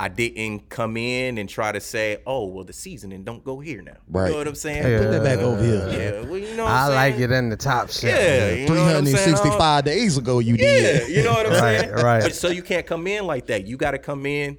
[0.00, 3.82] I didn't come in and try to say, oh well the seasoning don't go here
[3.82, 3.96] now.
[4.08, 4.26] Right.
[4.26, 4.84] You know what I'm saying?
[4.84, 4.98] Yeah.
[4.98, 5.88] Put that back over here.
[5.90, 7.30] Yeah, well, you know what I I'm like saying?
[7.32, 8.14] it in the top shelf.
[8.16, 9.14] Yeah, you know what I'm saying?
[9.34, 11.08] 365 days ago, you Yeah, did.
[11.10, 11.92] you know what I'm Right, saying?
[11.94, 12.22] right.
[12.22, 13.66] But so you can't come in like that.
[13.66, 14.58] You got to come in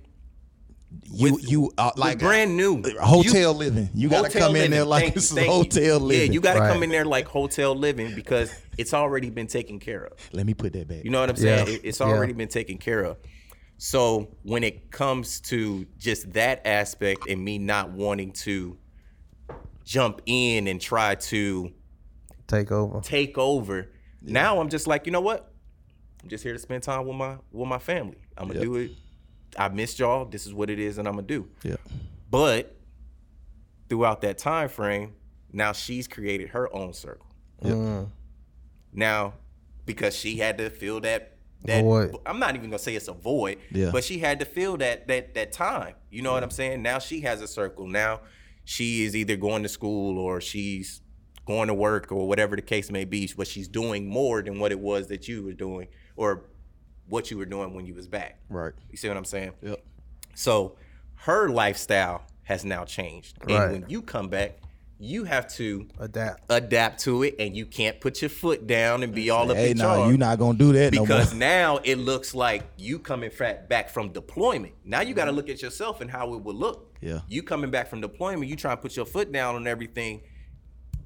[1.11, 3.89] You with- you uh, like like brand new hotel living.
[3.93, 5.81] You got to Hotel come in there like Thank this you, is thank you.
[5.81, 6.27] hotel living.
[6.27, 6.73] Yeah, you got to Right.
[6.73, 10.13] come in there like hotel living because it's already been taken care of.
[10.33, 11.03] Let me put that back.
[11.05, 11.67] You know what I'm saying?
[11.67, 11.73] Yeah.
[11.75, 12.07] It- It's Yeah.
[12.07, 13.17] already been taken care of.
[13.81, 18.77] So when it comes to just that aspect and me not wanting to
[19.85, 21.71] jump in and try to
[22.45, 22.99] Take over.
[22.99, 23.89] take over,
[24.21, 25.53] now I'm just like, you know what?
[26.21, 28.17] I'm just here to spend time with my with my family.
[28.37, 28.63] I'm gonna Yep.
[28.67, 28.91] do it.
[29.57, 30.25] I missed y'all.
[30.25, 31.47] This is what it is, and I'm gonna do.
[31.63, 31.77] yeah.
[32.29, 32.75] But
[33.87, 35.13] throughout that time frame,
[35.53, 37.25] now she's created her own circle.
[37.63, 38.09] Mm.
[38.91, 39.35] Now,
[39.85, 42.15] because she had to fill that that Void.
[42.25, 43.89] I'm not even gonna say it's a void, Yeah.
[43.91, 45.95] but she had to fill that that that time.
[46.09, 46.81] You know what I'm saying?
[46.81, 47.87] Now she has a circle.
[47.87, 48.21] Now
[48.63, 51.01] she is either going to school or she's
[51.45, 54.71] going to work or whatever the case may be, but she's doing more than what
[54.71, 56.45] it was that you were doing or
[57.07, 58.39] what you were doing when you was back.
[58.49, 58.73] Right.
[58.91, 59.53] You see what I'm saying?
[59.63, 59.83] Yep.
[60.35, 60.77] So
[61.15, 63.37] her lifestyle has now changed.
[63.43, 63.63] Right.
[63.63, 64.59] And when you come back,
[65.01, 66.43] you have to Adapt.
[66.49, 69.71] adapt to it and you can't put your foot down and be all up Hey,
[69.71, 71.39] in no, you're not gonna do that because more.
[71.39, 73.31] now it looks like you coming
[73.69, 74.73] back from deployment.
[74.83, 76.93] Now you got to look at yourself and how it would look.
[77.01, 77.21] Yeah.
[77.29, 80.21] You coming back from deployment, you trying to put your foot down on everything.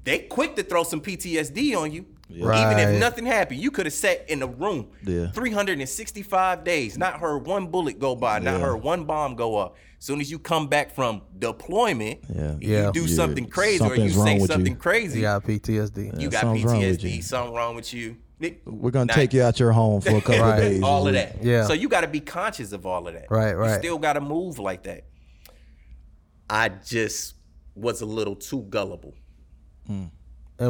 [0.02, 2.04] They quick to throw some PTSD on you.
[2.30, 2.78] Even Right.
[2.80, 5.30] if nothing happened, you could have sat in a room Yeah.
[5.30, 8.66] 365 days, not heard one bullet go by, not Yeah.
[8.66, 9.72] heard one bomb go off.
[10.04, 12.56] Soon as you come back from deployment, Yeah.
[12.60, 12.90] you Yeah.
[12.92, 13.16] do Yeah.
[13.16, 14.46] something crazy or you say with you.
[14.48, 16.12] something crazy, You got PTSD.
[16.18, 17.22] you got something's wrong PTSD, you.
[17.22, 18.16] something wrong with you.
[18.66, 19.14] We're gonna Nah.
[19.14, 20.58] take you out your home for a couple Right.
[20.58, 20.82] of days.
[20.82, 21.42] all of that.
[21.42, 21.66] Yeah.
[21.66, 23.30] So you got to be conscious of all of that.
[23.30, 23.78] Right, You right.
[23.78, 25.04] still got to move like that.
[26.50, 27.36] I just
[27.74, 29.14] was a little too gullible.
[29.88, 30.10] And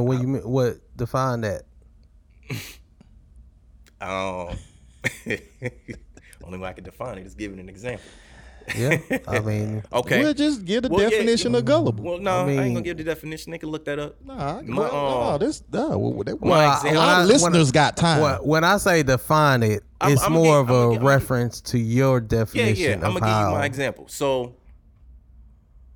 [0.07, 1.63] when you mean- what define that?
[4.01, 4.57] Um,
[6.45, 8.05] only way I can define it is giving an example.
[8.77, 8.99] Yeah.
[9.29, 10.21] I mean, Okay.
[10.23, 12.03] We'll just give the Well, yeah, definition of gullible.
[12.05, 13.53] Well, no, I mean, I, ain't gonna give the definition.
[13.53, 14.17] They can look that up.
[14.25, 17.29] Nah, My, well, uh, no, this, nah, well, that, my a example- lot I- when
[17.29, 18.21] listeners I- got time.
[18.23, 21.01] when, when I say define it, I'm- it's I'ma more give- of a I'ma give-
[21.03, 22.89] I'ma- reference to your definition yeah.
[22.91, 22.95] yeah.
[23.07, 24.07] I'm of gonna give you my example.
[24.09, 24.57] So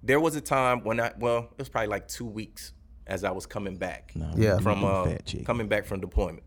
[0.02, 2.72] there was a time when I, well, it was probably like two weeks
[3.07, 4.12] as I was coming back.
[4.14, 4.59] No, Yeah.
[4.59, 6.42] from uh, coming back from deployment.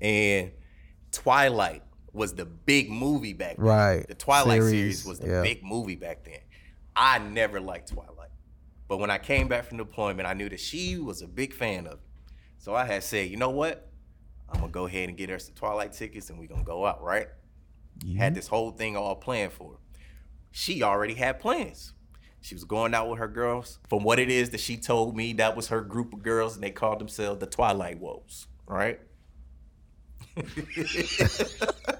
[0.00, 0.52] And
[1.12, 1.82] Twilight
[2.16, 3.66] was the big movie back then.
[3.66, 4.08] Right.
[4.08, 5.42] The Twilight series, Series, was the yeah.
[5.42, 6.40] big movie back then.
[6.96, 8.30] I never liked Twilight.
[8.88, 11.86] But when I came back from deployment, I knew that she was a big fan
[11.86, 12.00] of it.
[12.58, 13.90] So I had said, you know what?
[14.48, 17.02] I'm gonna go ahead and get her some Twilight tickets and we're gonna go out,
[17.02, 17.28] right?
[18.16, 19.78] Had this whole thing all planned for her.
[20.52, 21.92] She already had plans.
[22.40, 23.80] She was going out with her girls.
[23.88, 26.62] From what it is that she told me, that was her group of girls, and
[26.62, 29.00] they called themselves the Twilight Woes, right?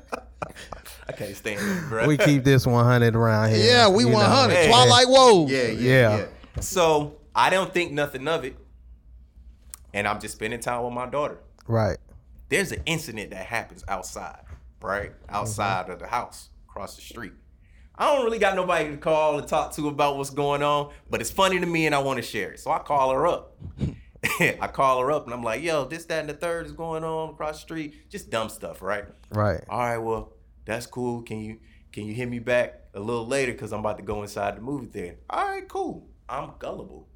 [1.09, 2.07] I can't stand it, bro.
[2.07, 3.65] we keep this 100 around here.
[3.65, 4.17] yeah, we you know.
[4.17, 4.55] 100.
[4.55, 5.47] Hey, Twilight Whoa.
[5.47, 6.17] Yeah, yeah, Yeah.
[6.19, 6.61] yeah.
[6.61, 8.57] So I don't think nothing of it,
[9.95, 11.39] and I'm just spending time with my daughter.
[11.67, 11.99] Right.
[12.49, 14.41] There's an incident that happens outside,
[14.81, 15.13] right?
[15.29, 17.33] Outside of the house, across the street.
[17.99, 21.21] I don't really got nobody to call and talk to about what's going on, but
[21.21, 22.61] it's funny to me and I want to share it.
[22.61, 23.57] So I call her up.
[24.41, 27.05] I call her up and I'm like, yo, this, that, and the third is going
[27.05, 28.11] on across the street.
[28.11, 29.07] Just dumb stuff, right?
[29.31, 29.63] Right.
[29.69, 30.33] All right, well,
[30.67, 31.23] that's cool.
[31.23, 31.59] Can you
[31.93, 33.55] can you hit me back a little later?
[33.55, 35.17] Cause I'm about to go inside the movie theater.
[35.31, 36.09] All right, cool.
[36.29, 37.09] I'm gullible.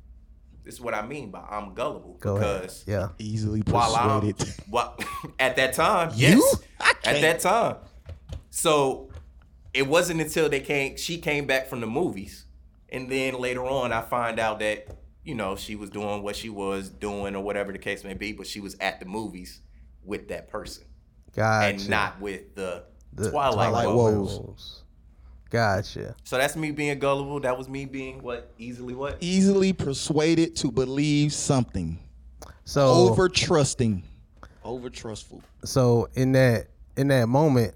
[0.64, 2.16] This is what I mean by I'm gullible.
[2.20, 2.72] Go ahead.
[2.86, 3.08] Yeah.
[3.18, 4.54] Easily while I'm persuaded.
[4.70, 4.96] while,
[5.38, 6.40] at that time, yes,
[6.80, 7.76] I at that time.
[8.50, 9.10] So
[9.74, 12.44] it wasn't until they came, she came back from the movies,
[12.88, 14.86] and then later on, I find out that
[15.24, 18.32] you know she was doing what she was doing or whatever the case may be,
[18.32, 19.60] but she was at the movies
[20.04, 20.84] with that person
[21.34, 21.68] Gotcha.
[21.68, 24.14] and not with the, the Twilight, Twilight Woes.
[24.14, 24.38] Woes.
[24.40, 24.82] Woes.
[25.50, 26.14] Gotcha.
[26.24, 27.40] So that's me being gullible.
[27.40, 31.98] That was me being what easily what Easily persuaded to believe something.
[32.64, 34.04] So Over trusting.
[34.64, 35.42] Over trustful.
[35.64, 37.74] so in that in that moment,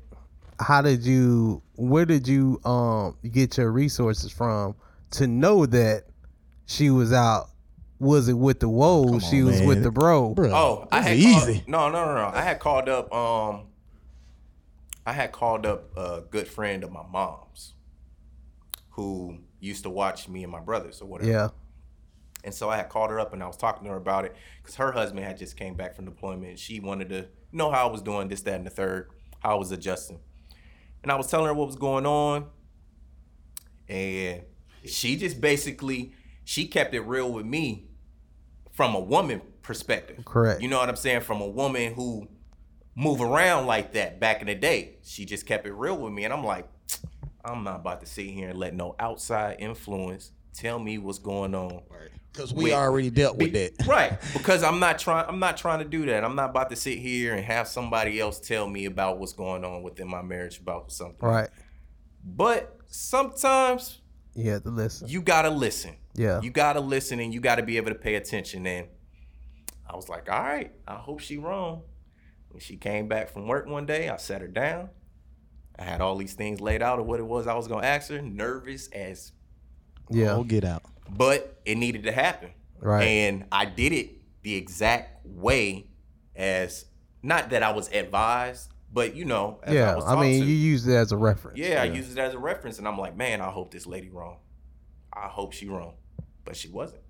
[0.61, 4.77] how did you where did you um get your resources from
[5.13, 6.05] to know that
[6.67, 7.49] she was out
[7.99, 9.69] was it with the woes she was man.
[9.69, 11.65] with the bro Bruh, Oh, I had is called, easy.
[11.67, 12.31] No, no, no, no.
[12.33, 13.13] I had called up.
[13.13, 13.63] Um,
[15.07, 17.75] I had called up a good friend of my mom's,
[18.91, 21.31] who used to watch me and my brothers or whatever.
[21.31, 21.49] yeah
[22.45, 24.35] And so I had called her up and I was talking to her about it
[24.63, 26.51] because her husband had just came back from deployment.
[26.51, 29.53] And she wanted to know how I was doing this, that, and the third, how
[29.53, 30.21] I was adjusting.
[31.03, 32.47] And I was telling her what was going on.
[33.89, 34.43] And
[34.87, 36.15] she just basically
[36.45, 37.89] she kept it real with me
[38.73, 40.25] from a woman perspective.
[40.25, 40.61] Correct.
[40.61, 41.23] You know what I'm saying?
[41.23, 42.29] From a woman who
[42.95, 44.97] move around like that back in the day.
[45.03, 46.25] She just kept it real with me.
[46.25, 46.69] And I'm like,
[47.45, 51.55] I'm not about to sit here and let no outside influence tell me what's going
[51.55, 51.83] on.
[51.91, 52.09] Right.
[52.33, 52.73] Because we Wait.
[52.73, 53.87] already dealt with Be- that.
[53.87, 54.19] Right.
[54.33, 56.25] Because I'm not trying I'm not trying to do that.
[56.25, 59.65] I'm not about to sit here and have somebody else tell me about what's going
[59.65, 61.17] on within my marriage about something.
[61.21, 61.49] right
[62.25, 64.01] But sometimes
[64.35, 65.97] you have to listen you gotta listen.
[66.15, 66.41] Yeah.
[66.41, 68.67] You gotta listen and you gotta be able to pay attention.
[68.67, 68.89] And
[69.89, 71.83] I was like, all right, I hope she wrong.
[72.55, 74.89] When she came back from work one day, I sat her down.
[75.77, 78.09] I had all these things laid out of what it was I was gonna ask
[78.11, 79.33] her, nervous as
[80.09, 80.85] yeah we'll get out.
[81.11, 82.51] but it needed to happen.
[82.79, 83.03] Right.
[83.03, 85.89] And I did it the exact way
[86.37, 86.85] as
[87.25, 90.47] not that I was advised, but you know, as I yeah was I mean to.
[90.47, 92.99] you use it as a reference Yeah, I use it as a reference, and I'm
[92.99, 94.37] like, man, I hope this lady wrong.
[95.13, 95.95] I hope she wrong,
[96.45, 97.03] but she wasn't,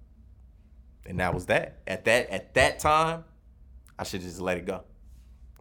[1.05, 1.83] and that was that.
[1.87, 3.25] At that at that time,
[3.99, 4.85] I should just let it go.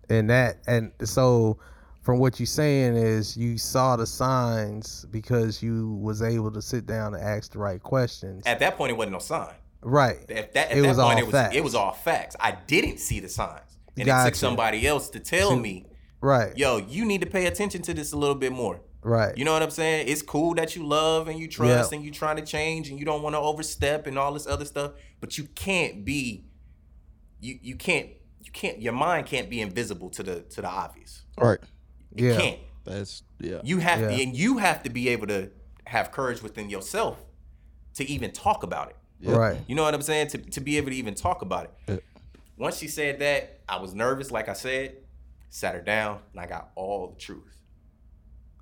[0.09, 1.57] And that and so
[2.01, 6.85] from what you're saying is you saw the signs because you was able to sit
[6.85, 9.53] down and ask the right questions At that point, it wasn't no sign.
[9.81, 11.55] right At that, at It that was point, all it was facts.
[11.55, 12.35] it was all facts.
[12.39, 14.31] I didn't see the signs, and it Gotcha.
[14.31, 15.85] took somebody else to tell me,
[16.19, 19.43] right "Yo, you need to pay attention to this a little bit more." right You
[19.45, 20.07] know what I'm saying?
[20.07, 21.95] It's cool that you love and you trust Yeah.
[21.97, 24.63] and you're trying to change and you don't want to overstep and all this other
[24.65, 26.45] stuff, but you can't be
[27.41, 28.09] you you can't
[28.43, 31.23] you can't your mind can't be invisible to the to the obvious.
[31.37, 31.59] All right.
[32.15, 32.37] It Yeah.
[32.37, 32.59] can't.
[32.83, 33.61] That's yeah.
[33.63, 35.49] You have to and you have to be able to
[35.85, 37.17] have courage within yourself
[37.95, 38.95] to even talk about it.
[39.21, 39.37] Yep.
[39.37, 40.27] right You know what I'm saying?
[40.29, 41.71] To to be able to even talk about it.
[41.87, 41.97] Yeah.
[42.57, 44.97] Once she said that, I was nervous, like I said,
[45.49, 47.49] sat her down, and I got all the truth.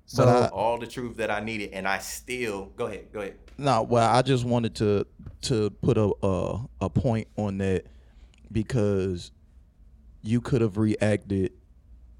[0.06, 3.36] so I- all the truth that I needed, and I still go ahead, go ahead.
[3.58, 5.06] No, well, I just wanted to
[5.42, 7.86] to put a a, a point on that
[8.50, 9.30] because
[10.22, 11.52] you could have reacted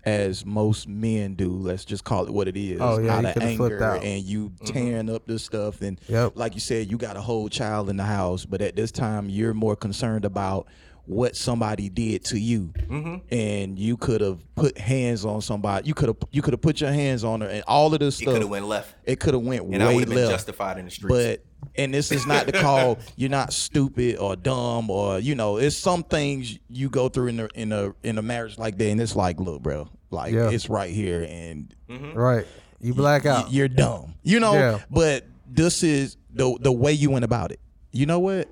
[0.04, 1.48] as most men do.
[1.50, 2.80] Let's just call it what it is.
[2.80, 4.02] Oh, yeah, out of anger out.
[4.02, 6.32] and you tearing up this stuff and Yep.
[6.34, 9.28] like you said, you got a whole child in the house, but at this time
[9.28, 10.66] you're more concerned about
[11.06, 13.16] what somebody did to you, mm-hmm.
[13.34, 15.88] and you could have put hands on somebody.
[15.88, 18.18] You could have you could have put your hands on her, and all of this
[18.20, 18.34] It stuff.
[18.34, 20.30] could have went left, It could have went and way would have been left.
[20.30, 21.14] justified in the streets.
[21.14, 21.44] But
[21.76, 25.76] and this is not to call you're not stupid or dumb or you know it's
[25.76, 29.00] some things you go through in a in a in a marriage like that and
[29.00, 30.50] it's like look bro like Yeah.
[30.50, 32.18] it's right here and mm-hmm.
[32.18, 32.46] right
[32.80, 34.78] you black y- out you're dumb you know Yeah.
[34.90, 37.60] but this is the the way you went about it
[37.92, 38.48] you know what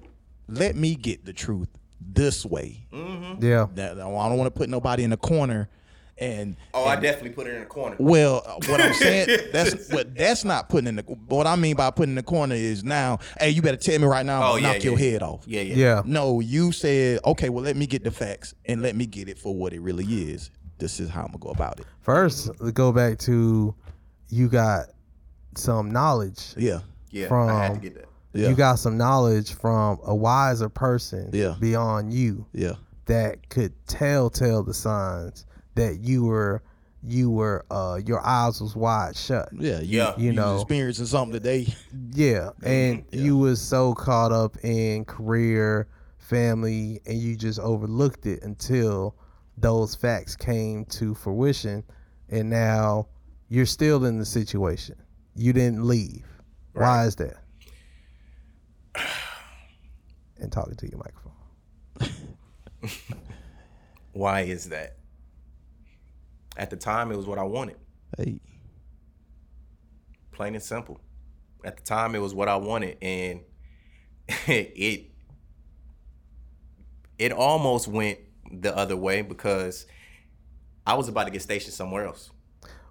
[0.49, 1.69] let me get the truth
[2.01, 2.87] this way
[3.41, 5.69] yeah that, I don't want to put nobody in a corner
[6.19, 7.97] and oh, I definitely put it in the corner.
[7.99, 11.03] well, uh, what I'm saying that's what that's not putting in the.
[11.03, 14.05] What I mean by putting in the corner is now, hey, you better tell me
[14.07, 15.45] right now, I'm Oh, gonna yeah, knock yeah, your head off.
[15.47, 18.97] Yeah, yeah, yeah No, you said, okay, well, let me get the facts and let
[18.97, 20.51] me get it for what it really is.
[20.77, 21.87] This is how I'm gonna go about it.
[22.03, 23.75] first let's go back to
[24.29, 24.89] you got
[25.57, 26.81] some knowledge Yeah,
[27.11, 27.29] yeah.
[27.29, 28.10] From- I had to get that.
[28.33, 31.55] Yeah, you got some knowledge from a wiser person Yeah.
[31.61, 32.75] beyond you yeah,
[33.07, 36.63] that could tell tell the signs that you were
[37.03, 39.49] you were uh your eyes was wide shut.
[39.53, 40.15] Yeah, you, Yeah.
[40.19, 40.57] You you know.
[40.57, 41.75] experiencing something today.
[42.13, 43.21] Yeah, and Yeah.
[43.23, 49.17] you was so caught up in career, family, and you just overlooked it until
[49.57, 51.83] those facts came to fruition,
[52.29, 53.07] and now
[53.49, 54.97] you're still in the situation.
[55.35, 56.27] You didn't leave.
[56.75, 57.40] Why is that?
[60.43, 62.15] And talking to your microphone.
[64.13, 64.97] Why is that?
[66.57, 67.77] At the time, it was what I wanted.
[68.17, 68.41] Hey,
[70.33, 70.99] plain and simple.
[71.63, 73.41] At the time, it was what I wanted, and
[74.47, 75.11] it
[77.19, 78.19] it almost went
[78.51, 79.85] the other way because
[80.87, 82.31] I was about to get stationed somewhere else.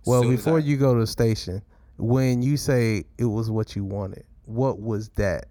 [0.05, 1.63] Well, before I- you go to the station,
[1.97, 5.45] when you say it was what you wanted, what was that?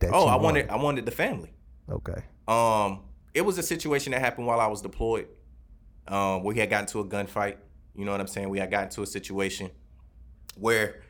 [0.00, 1.52] That oh, I wanted I wanted the family.
[1.88, 2.22] Okay.
[2.48, 3.00] Um,
[3.34, 5.28] it was a situation that happened while I was deployed.
[6.08, 7.56] Um, we had gotten to a gunfight.
[7.94, 8.48] You know what I'm saying?
[8.48, 9.70] We had gotten to a situation
[10.58, 11.02] where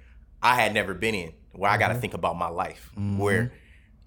[0.43, 2.91] I had never been in, where I got to think about my life.
[2.97, 3.53] Where,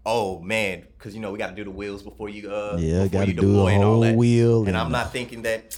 [0.05, 3.03] oh man, because you know we got to do the wheels before you uh yeah,
[3.03, 4.15] before got to you do deploy and all that.
[4.15, 4.65] wheel.
[4.65, 5.77] And I'm not thinking that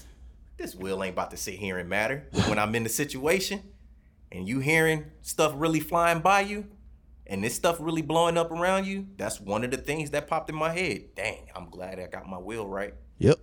[0.58, 2.28] this wheel ain't about to sit here and matter.
[2.48, 3.64] When I'm in the situation
[4.32, 6.68] and you hearing stuff really flying by you
[7.32, 10.50] and this stuff really blowing up around you, that's one of the things that popped
[10.50, 11.16] in my head.
[11.16, 12.94] Dang, I'm glad I got my wheel right.
[13.20, 13.40] Yep.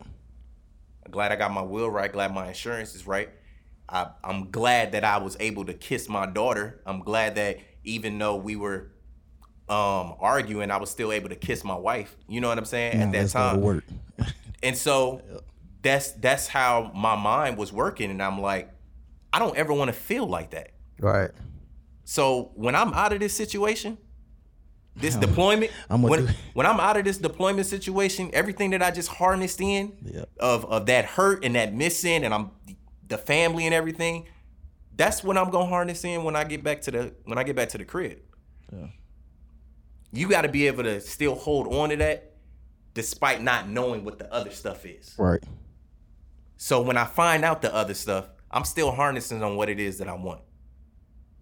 [1.07, 2.12] I'm glad I got my wheel right.
[2.12, 3.30] Glad my insurance is right.
[3.89, 6.82] I, I'm glad that I was able to kiss my daughter.
[6.84, 8.91] I'm glad that even though we were
[9.70, 12.14] um, arguing, I was still able to kiss my wife.
[12.28, 12.99] You know what I'm saying?
[12.99, 14.34] Now At that let's go to time.
[14.62, 15.22] And so
[15.82, 18.68] that's that's how my mind was working, and I'm like,
[19.32, 20.72] I don't ever want to feel like that.
[20.99, 21.30] Right.
[22.09, 23.99] So when I'm out of this situation,
[24.97, 28.91] this deployment, I'm when, do- when I'm out of this deployment situation, everything that I
[28.91, 29.93] just harnessed in
[30.41, 32.51] of of that hurt and that missing, and I'm
[33.07, 34.27] the family and everything.
[34.97, 37.57] That's what I'm gonna harness in when I get back to the when I get
[37.57, 38.21] back to the crib.
[38.73, 38.87] Yeah.
[40.11, 42.37] You got to be able to still hold on to that,
[42.95, 45.15] despite not knowing what the other stuff is.
[45.19, 45.45] Right.
[46.57, 49.99] So when I find out the other stuff, I'm still harnessing on what it is
[49.99, 50.41] that I want.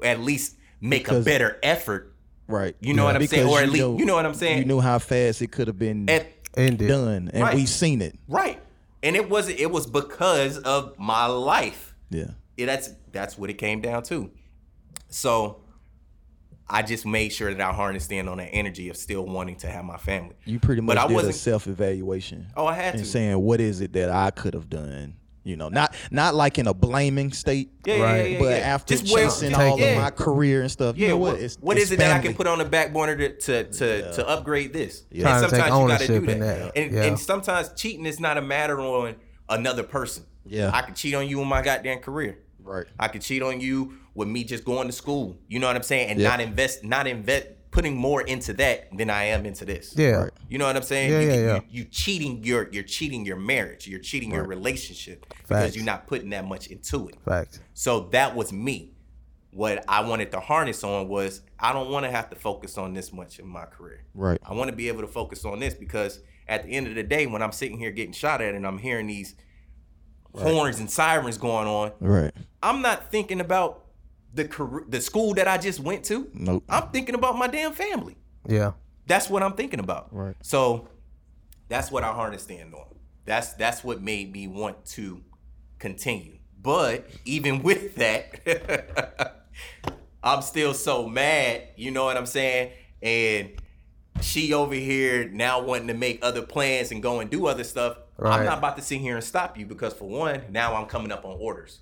[0.02, 2.12] At least make Because- a better effort.
[2.48, 2.76] Right.
[2.80, 3.48] You know what I'm saying?
[3.48, 4.58] Or at least- you know what I'm saying?
[4.58, 6.26] You knew how fast it could have been At,
[6.56, 6.88] Ended.
[6.88, 7.54] done, and Right.
[7.54, 8.16] we seen it.
[8.28, 8.60] right.
[9.02, 11.94] And it was it was because of my life.
[12.10, 12.30] Yeah.
[12.56, 14.30] Yeah, that's that's what it came down to.
[15.08, 15.60] So
[16.68, 19.68] I just made sure that I harnessed in on that energy of still wanting to
[19.68, 20.34] have my family.
[20.44, 22.46] You pretty much I did a wasn't- self evaluation.
[22.56, 23.08] Oh, I had and to.
[23.08, 25.14] saying what is it that I could have done.
[25.46, 28.16] You know, not not like in a blaming state, Yeah, yeah, Right.
[28.16, 28.56] yeah, yeah, but yeah.
[28.74, 29.92] after Just chasing Take all it.
[29.92, 30.96] of my career and stuff.
[30.96, 31.40] Yeah, you know what, what?
[31.42, 33.64] It's, what it's is it that I can put on the back burner to to
[33.64, 35.04] to, to upgrade this?
[35.12, 35.22] Yeah.
[35.22, 36.72] Trying to And take sometimes you gotta do ownership that.
[36.74, 36.76] that.
[36.76, 37.02] And, Yeah.
[37.04, 39.14] and sometimes cheating is not a matter on
[39.48, 40.24] another person.
[40.44, 40.72] Yeah.
[40.74, 42.38] I could cheat on you in my goddamn career.
[42.64, 42.86] Right.
[42.98, 45.38] I could cheat on you with me just going to school.
[45.46, 46.08] You know what I'm saying?
[46.10, 46.30] And Yeah.
[46.30, 47.46] not invest, not invest,
[47.76, 49.92] putting more into that than I am into this.
[49.98, 50.10] Yeah.
[50.12, 50.30] Right.
[50.48, 51.12] You know what I'm saying?
[51.12, 51.60] Yeah, you, yeah, yeah.
[51.68, 53.86] You, cheating your, you're cheating your marriage.
[53.86, 57.16] You're cheating your relationship because you're not putting that much into it.
[57.22, 57.60] Fact.
[57.74, 58.94] So that was me.
[59.50, 62.94] What I wanted to harness on was I don't want to have to focus on
[62.94, 64.04] this much in my career.
[64.14, 64.40] Right.
[64.42, 67.02] I want to be able to focus on this because at the end of the
[67.02, 69.34] day, when I'm sitting here getting shot at and I'm hearing these
[70.34, 72.32] horns and sirens going on, Right.
[72.62, 73.85] I'm not thinking about
[74.36, 76.30] the career, the school that I just went to.
[76.34, 76.64] Nope.
[76.68, 78.16] I'm thinking about my damn family.
[78.46, 78.72] Yeah.
[79.06, 80.14] That's what I'm thinking about.
[80.14, 80.36] Right.
[80.42, 80.88] So
[81.68, 82.94] that's what I harnessed in on.
[83.24, 85.22] That's that's what made me want to
[85.78, 86.38] continue.
[86.60, 89.46] But even with that,
[90.22, 91.68] I'm still so mad.
[91.76, 92.72] You know what I'm saying?
[93.02, 93.50] And
[94.20, 97.98] she over here now wanting to make other plans and go and do other stuff.
[98.18, 98.38] Right.
[98.38, 101.12] I'm not about to sit here and stop you because for one, now I'm coming
[101.12, 101.80] up on orders,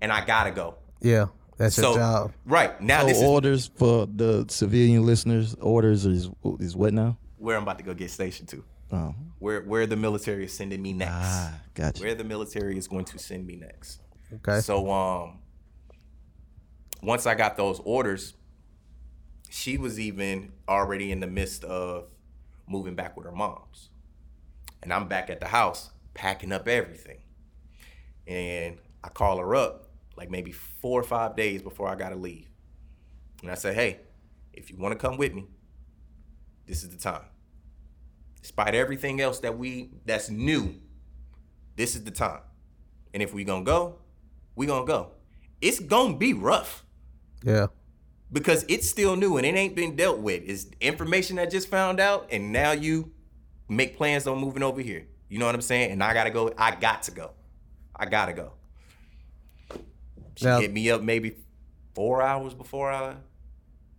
[0.00, 0.76] and I gotta go.
[1.00, 1.26] Yeah.
[1.58, 2.32] That's So your job.
[2.46, 5.54] right now, So this is orders for the civilian listeners.
[5.60, 6.30] Orders is
[6.60, 7.18] is what now?
[7.38, 8.64] where I'm about to go get stationed to.
[8.92, 11.12] Oh, Where where the military is sending me next.
[11.12, 12.02] ah, gotcha.
[12.02, 14.00] where the military is going to send me next.
[14.34, 14.60] Okay.
[14.60, 15.38] So um
[17.02, 18.34] once I got those orders,
[19.50, 22.06] she was even already in the midst of
[22.68, 23.90] moving back with her moms.
[24.82, 27.18] And I'm back at the house packing up everything.
[28.26, 29.88] And I call her up
[30.22, 32.48] like maybe 4 or 5 days before I got to leave.
[33.42, 33.98] And I say, "Hey,
[34.52, 35.46] if you want to come with me,
[36.64, 37.24] this is the time.
[38.40, 40.76] Despite everything else that we that's new,
[41.74, 42.40] this is the time.
[43.12, 43.98] And if we gonna go,
[44.54, 45.10] we gonna go.
[45.60, 46.84] It's gonna be rough
[47.42, 47.66] yeah.
[48.30, 50.44] because it's still new and it ain't been dealt with.
[50.46, 53.10] It's information that just found out, and now you
[53.68, 55.08] make plans on moving over here.
[55.28, 55.90] You know what I'm saying?
[55.90, 56.52] And I gotta go.
[56.56, 57.32] I got to go.
[57.96, 58.52] I gotta go.
[60.36, 61.36] She Now- hit me up maybe
[61.94, 63.16] four hours before I,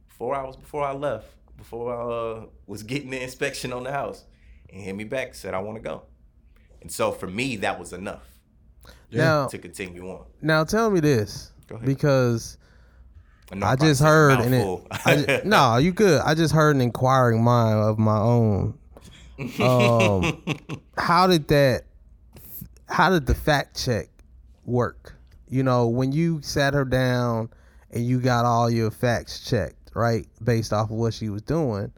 [0.07, 1.27] four hours before I left,
[1.57, 4.23] before I uh, was getting the inspection on the house,
[4.71, 6.03] and hit me back said I want to go,
[6.81, 8.23] and so for me that was enough
[9.11, 10.25] Now, to continue on.
[10.41, 11.85] now tell me this Go ahead.
[11.85, 12.57] because
[13.61, 14.57] I just heard and it.
[14.57, 14.87] mouthful.
[15.05, 16.21] I ju- no, you good.
[16.21, 18.73] I just heard an inquiring mind of my own.
[19.59, 20.43] Um,
[20.97, 21.83] how did that?
[22.87, 24.07] How did the fact check
[24.65, 25.15] work?
[25.49, 27.49] You know, when you sat her down
[27.91, 31.91] and you got all your facts checked, right, based off of what she was doing,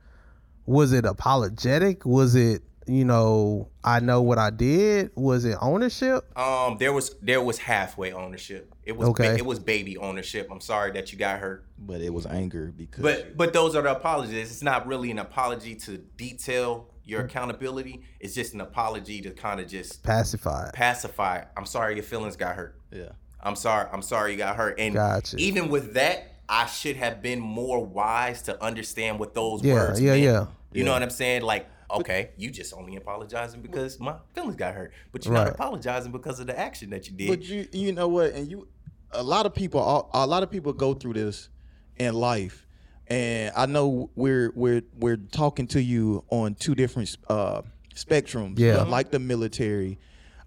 [0.65, 2.05] was it apologetic?
[2.05, 5.11] Was it, you know, I know what I did?
[5.15, 6.25] Was it ownership?
[6.37, 8.73] Um, there was there was halfway ownership.
[8.83, 9.29] It was Okay.
[9.29, 10.47] ba- it was baby ownership.
[10.51, 11.65] I'm sorry that you got hurt.
[11.79, 14.51] But it was anger because But but those are the apologies.
[14.51, 18.01] It's not really an apology to detail your accountability.
[18.19, 20.71] It's just an apology to kind of just pacify.
[20.71, 21.43] pacify.
[21.55, 22.79] I'm sorry your feelings got hurt.
[22.91, 23.09] yeah.
[23.45, 23.87] I'm sorry.
[23.93, 24.79] I'm sorry you got hurt.
[24.79, 25.37] And Gotcha.
[25.37, 30.01] even with that, I should have been more wise to understand what those Yeah, words
[30.01, 30.23] yeah, meant.
[30.23, 30.45] yeah.
[30.73, 31.43] You know what I'm saying?
[31.43, 35.45] Like, okay, you just only apologizing because my feelings got hurt, but you're Right.
[35.45, 37.29] not apologizing because of the action that you did.
[37.29, 38.33] But you you know what?
[38.33, 38.67] And you
[39.11, 41.49] a lot of people a lot of people go through this
[41.97, 42.65] in life.
[43.07, 47.61] And I know we're we're we're talking to you on two different uh
[47.95, 48.59] spectrums.
[48.59, 48.77] Yeah.
[48.77, 49.99] But like the military,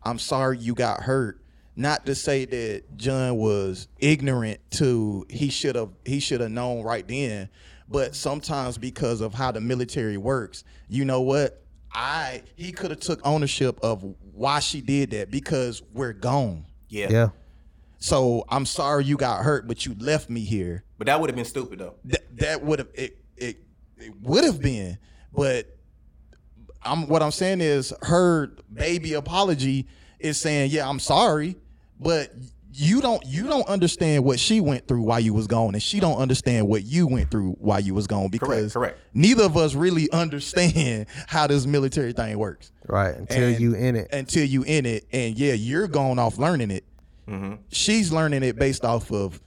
[0.02, 1.40] I'm sorry you got hurt.
[1.78, 6.82] Not to say that John was ignorant to he should have he should have known
[6.82, 7.48] right then,
[7.88, 11.62] but sometimes because of how the military works, you know what?
[11.92, 16.66] I he could have took ownership of why she did that because we're gone.
[16.88, 17.06] yeah.
[17.10, 17.28] Yeah.
[17.98, 20.82] So I'm sorry you got hurt, but you left me here.
[20.98, 21.94] But that would have been stupid though.
[22.06, 23.58] That that would have it it,
[23.98, 24.98] it would have been,
[25.32, 25.78] but
[26.82, 29.86] I'm what I'm saying is her baby apology
[30.18, 31.56] is saying, yeah, I'm sorry,
[32.00, 32.32] but
[32.72, 35.98] you don't you don't understand what she went through while you was gone, and she
[36.00, 38.98] don't understand what you went through while you was gone because correct.
[39.14, 43.14] neither of us really understand how this military thing works Right.
[43.16, 44.08] Until And- you in it.
[44.12, 46.84] until you in it, and yeah, you're going off learning it.
[47.28, 47.54] Mm-hmm.
[47.70, 49.40] She's learning it based off of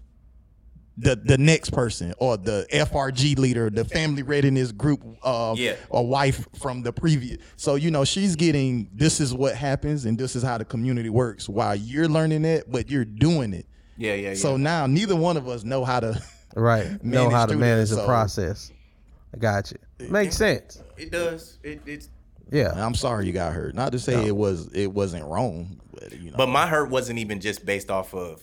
[0.97, 5.75] the the next person or the FRG leader, the family readiness group, uh, Yeah.
[5.89, 7.37] a wife from the previous.
[7.55, 11.09] So you know she's getting this is what happens and this is how the community
[11.09, 11.47] works.
[11.47, 13.65] While you're learning it, but you're doing it.
[13.97, 14.35] Yeah, yeah, yeah.
[14.35, 16.21] So now neither one of us know how to.
[16.53, 17.01] Right.
[17.01, 18.71] know how to manage that, the so- process.
[19.33, 20.09] I got you.
[20.09, 20.83] Makes sense.
[20.97, 21.57] it does.
[21.63, 22.09] It, it's
[22.51, 22.73] Yeah.
[22.75, 23.73] I'm sorry you got hurt.
[23.73, 26.35] Not to say it was it wasn't wrong, but you know.
[26.35, 28.41] But my hurt wasn't even just based off of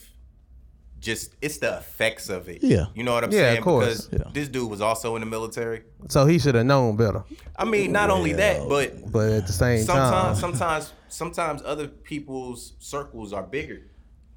[1.01, 2.63] just it's the effects of it.
[2.63, 2.87] Yeah.
[2.95, 3.59] You know what I'm Yeah, saying?
[3.59, 4.07] of course.
[4.07, 4.33] Because Yeah.
[4.33, 5.83] this dude was also in the military.
[6.09, 7.25] So he should have known better.
[7.57, 11.87] I mean, not only that, but But at the same sometimes time, sometimes sometimes other
[11.89, 13.83] people's circles are bigger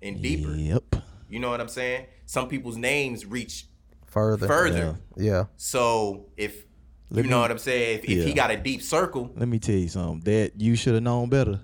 [0.01, 0.51] and deeper.
[0.55, 0.95] Yep.
[1.29, 2.05] You know what I'm saying?
[2.25, 3.65] Some people's names reach
[4.05, 4.47] further.
[4.47, 4.97] further.
[5.15, 5.45] Yeah.
[5.57, 6.65] So if
[7.09, 9.59] Let you know what I'm saying, if, if he got a deep circle, Let me
[9.59, 10.21] tell you something.
[10.21, 11.59] That you should have known better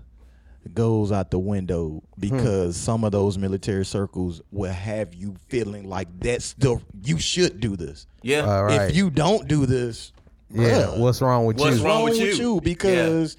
[0.74, 2.01] goes out the window hmm.
[2.20, 7.59] because some of those military circles will have you feeling like that's the you should
[7.59, 8.07] do this.
[8.22, 8.89] yeah, All right.
[8.89, 10.11] If you don't do this,
[10.49, 10.70] yeah.
[10.70, 11.84] bruh, What's wrong with What's you?
[11.84, 12.55] What's wrong with with you?
[12.55, 12.61] you?
[12.61, 13.38] Because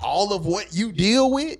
[0.00, 1.58] all of what you deal with,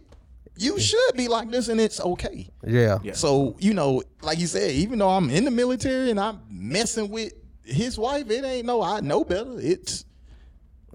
[0.57, 2.49] you should be like this, and it's okay.
[2.67, 2.99] Yeah.
[3.03, 3.15] Yeah.
[3.15, 7.11] So you know, like you said, even though I'm in the military and I'm messing
[7.11, 7.33] with
[7.65, 9.59] his wife, it ain't no I know better.
[9.59, 10.05] It's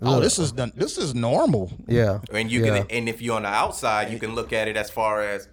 [0.01, 0.71] oh, this is done.
[0.75, 1.71] This is normal.
[1.87, 2.19] Yeah.
[2.33, 2.79] and you yeah.
[2.79, 5.47] can and if you're on the outside, you can look at it as far as,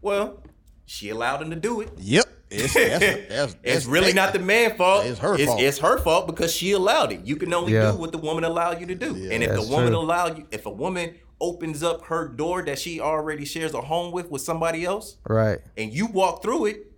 [0.00, 0.42] well,
[0.86, 1.90] she allowed him to do it.
[1.98, 2.24] Yep.
[2.50, 5.06] It's, that's, that's, it's that's- really not the man's fault.
[5.06, 5.60] It's her it's, fault.
[5.60, 7.20] It's her fault because she allowed it.
[7.24, 7.92] You can only Yeah.
[7.92, 9.14] do what the woman allowed you to do.
[9.30, 9.98] and if the woman true.
[9.98, 14.12] allowed you, if a woman opens up her door that she already shares a home
[14.12, 15.58] with with somebody else, Right.
[15.76, 16.92] and you walk through it,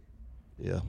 [0.59, 0.81] Yeah.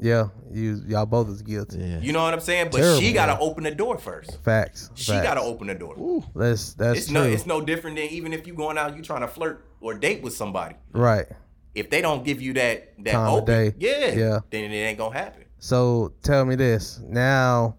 [0.00, 0.28] Yeah.
[0.50, 1.78] You y'all both is guilty.
[1.78, 2.00] Yeah.
[2.00, 2.68] you know what I'm saying.
[2.72, 4.42] But Terrible, she got to open the door first.
[4.42, 4.90] Facts.
[4.94, 6.24] She got to open the door.
[6.34, 7.14] That's that's It's true.
[7.14, 9.94] no, it's no different than even if you going out, you trying to flirt or
[9.94, 10.74] date with somebody.
[10.92, 11.26] right.
[11.72, 13.74] If they don't give you that that Time open, day.
[13.78, 14.38] yeah, Yeah.
[14.50, 15.44] then it ain't gonna happen.
[15.60, 16.98] So tell me this.
[17.06, 17.76] Now,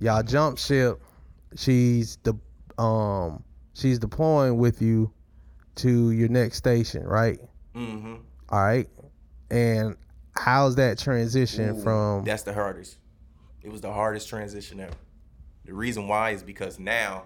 [0.00, 1.00] y'all jump ship.
[1.56, 2.34] She's the
[2.80, 3.42] um
[3.74, 5.10] she's deploying with you
[5.76, 7.40] to your next station, right?
[7.74, 8.16] Mm-hmm.
[8.50, 8.88] All right.
[9.50, 9.96] And
[10.38, 12.98] how's that transition from That's the hardest.
[13.62, 14.94] It was the hardest transition ever.
[15.64, 17.24] The reason why is because now,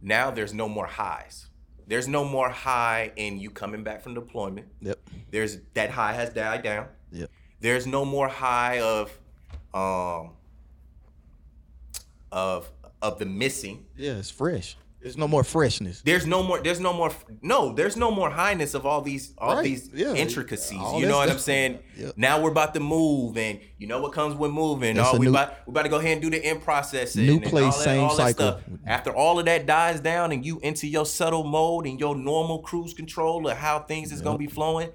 [0.00, 1.48] now there's no more highs.
[1.86, 4.68] There's no more high in you coming back from deployment.
[4.80, 4.98] Yep.
[5.32, 6.86] There's that high has died down.
[7.10, 7.30] Yep.
[7.58, 9.18] There's no more high of
[9.74, 10.30] um
[12.30, 12.70] of
[13.02, 13.86] of the missing.
[13.96, 14.76] Yeah, it's fresh.
[15.02, 16.02] There's no more freshness.
[16.02, 16.60] There's no more.
[16.62, 17.10] There's no more.
[17.40, 20.78] No, there's no more highness of all these all Right, these yeah, intricacies.
[20.78, 21.78] all you know what I'm saying?
[21.96, 22.10] Yeah.
[22.16, 24.96] Now we're about to move, and you know what comes with moving.
[24.96, 27.24] That's Oh, we new- about we about to go ahead and do the in processing.
[27.24, 28.50] New and place, all that, same all that cycle.
[28.60, 28.60] stuff.
[28.86, 32.58] After all of that dies down, and you into your settle mode and your normal
[32.58, 34.90] cruise control of how things is gonna be flowing.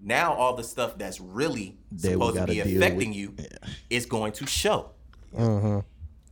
[0.00, 3.16] Now all the stuff that's really That supposed to be affecting with.
[3.16, 3.46] you Yeah.
[3.90, 4.92] is going to show
[5.36, 5.82] uh-huh.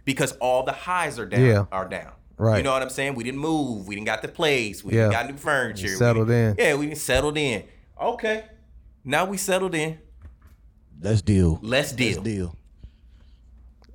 [0.06, 1.44] because all the highs are down.
[1.44, 1.64] Yeah.
[1.72, 2.12] Are down.
[2.38, 2.58] Right.
[2.58, 3.14] You know what I'm saying?
[3.14, 3.88] We didn't move.
[3.88, 4.84] We didn't got the place.
[4.84, 5.04] We Yeah.
[5.08, 5.86] didn't got new furniture.
[5.88, 6.66] We settled didn't- in.
[6.66, 7.64] Yeah, we settled in.
[8.00, 8.44] Okay.
[9.04, 9.98] Now we settled in.
[11.00, 11.58] Let's deal.
[11.62, 12.16] Let's deal.
[12.16, 12.56] Let's deal.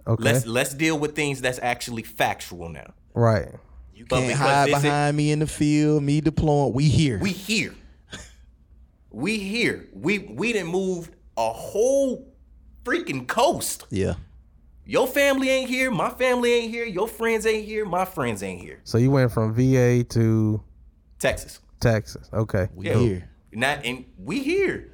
[0.07, 0.23] Okay.
[0.23, 2.93] Let's let's deal with things that's actually factual now.
[3.13, 3.47] right.
[3.93, 6.73] You can't because hide this is- behind me in the field, me deploying.
[6.73, 7.19] We here.
[7.19, 7.75] We here.
[9.11, 9.87] We here.
[9.93, 12.33] We we didn't move a whole
[12.83, 13.85] freaking coast.
[13.91, 14.15] yeah.
[14.85, 15.91] Your family ain't here.
[15.91, 16.85] My family ain't here.
[16.85, 17.85] Your friends ain't here.
[17.85, 18.79] My friends ain't here.
[18.83, 20.61] So you went from VA to
[21.19, 21.59] Texas.
[21.79, 22.29] Texas.
[22.33, 22.67] Okay.
[22.73, 22.97] We Yeah.
[22.97, 23.29] here.
[23.53, 24.87] Not and we here.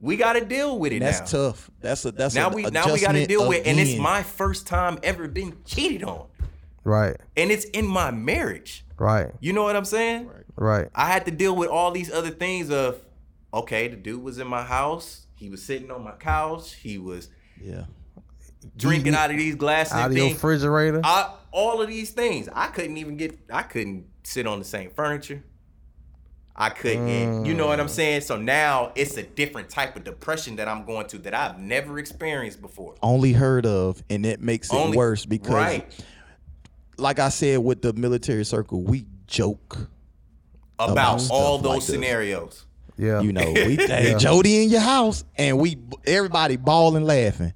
[0.00, 1.48] We got to deal with it That's now.
[1.50, 1.70] tough.
[1.80, 3.98] That's a that's now a we now we got to adjustment deal with, and it's
[4.00, 6.26] my first time ever been cheated on,
[6.84, 7.16] Right.
[7.36, 8.84] and it's in my marriage.
[8.98, 9.30] Right.
[9.40, 10.30] You know what I'm saying?
[10.56, 10.88] Right.
[10.94, 13.00] I had to deal with all these other things of,
[13.52, 17.28] okay, the dude was in my house, he was sitting on my couch, he was
[17.62, 17.84] yeah.
[18.76, 21.00] Drinking out of these glasses, Out and of your refrigerator.
[21.04, 24.90] I, all of these things, I couldn't even get, I couldn't sit on the same
[24.90, 25.42] furniture.
[26.54, 27.90] I couldn't, you know what I'm Mm.
[27.90, 28.20] saying?
[28.22, 31.98] So now it's a different type of depression that I'm going to that I've never
[31.98, 32.96] experienced before.
[33.02, 36.04] Only heard of, and it makes it Only- worse because, right.
[36.98, 39.88] like I said, with the military circle, we joke.
[40.78, 41.94] about stuff all like those this.
[41.94, 42.66] scenarios.
[42.98, 43.20] yeah.
[43.20, 47.52] You know, we hey, Jody in your house, and we everybody bawling laughing,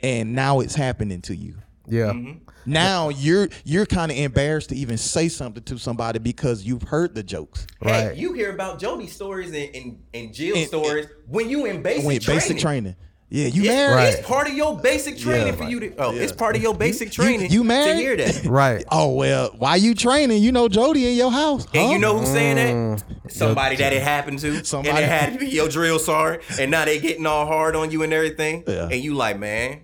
[0.00, 1.54] and now it's happening to you.
[1.86, 2.12] Yeah.
[2.12, 2.38] Mm-hmm.
[2.66, 7.14] Now you're you're kind of embarrassed to even say something to somebody because you've heard
[7.14, 7.66] the jokes.
[7.80, 8.12] Right.
[8.12, 11.80] Hey, you hear about Jody stories and, and, and Jill's And- stories when you in
[11.82, 12.40] basic When training.
[12.40, 12.96] basic training,
[13.30, 13.94] yeah, you It's, married.
[13.94, 14.14] Right.
[14.14, 15.70] it's part of your basic training Yeah, for right.
[15.70, 15.94] you to.
[15.96, 16.22] Oh, Yeah.
[16.22, 17.50] it's part of your basic You- training.
[17.50, 17.92] you married?
[17.94, 18.44] to hear that.
[18.44, 18.84] Right.
[18.90, 20.42] Oh well, why you training?
[20.42, 21.70] You know Jody in your house, huh?
[21.80, 22.98] And you know who's saying Mm.
[23.22, 23.32] that?
[23.32, 24.62] Somebody that it happened to.
[24.64, 26.42] Somebody- And it had to be your drill sergeant.
[26.60, 28.64] And now they getting all hard on you and everything.
[28.66, 28.88] Yeah.
[28.92, 29.80] And you like, man,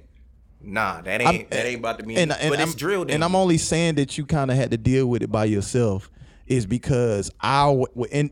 [0.64, 2.16] nah, that ain't I'm- that ain't about to be.
[2.16, 3.14] and, and but I'm, it's drilled in.
[3.16, 6.10] And I'm only saying that you kind of had to deal with it by yourself
[6.46, 8.30] is because our in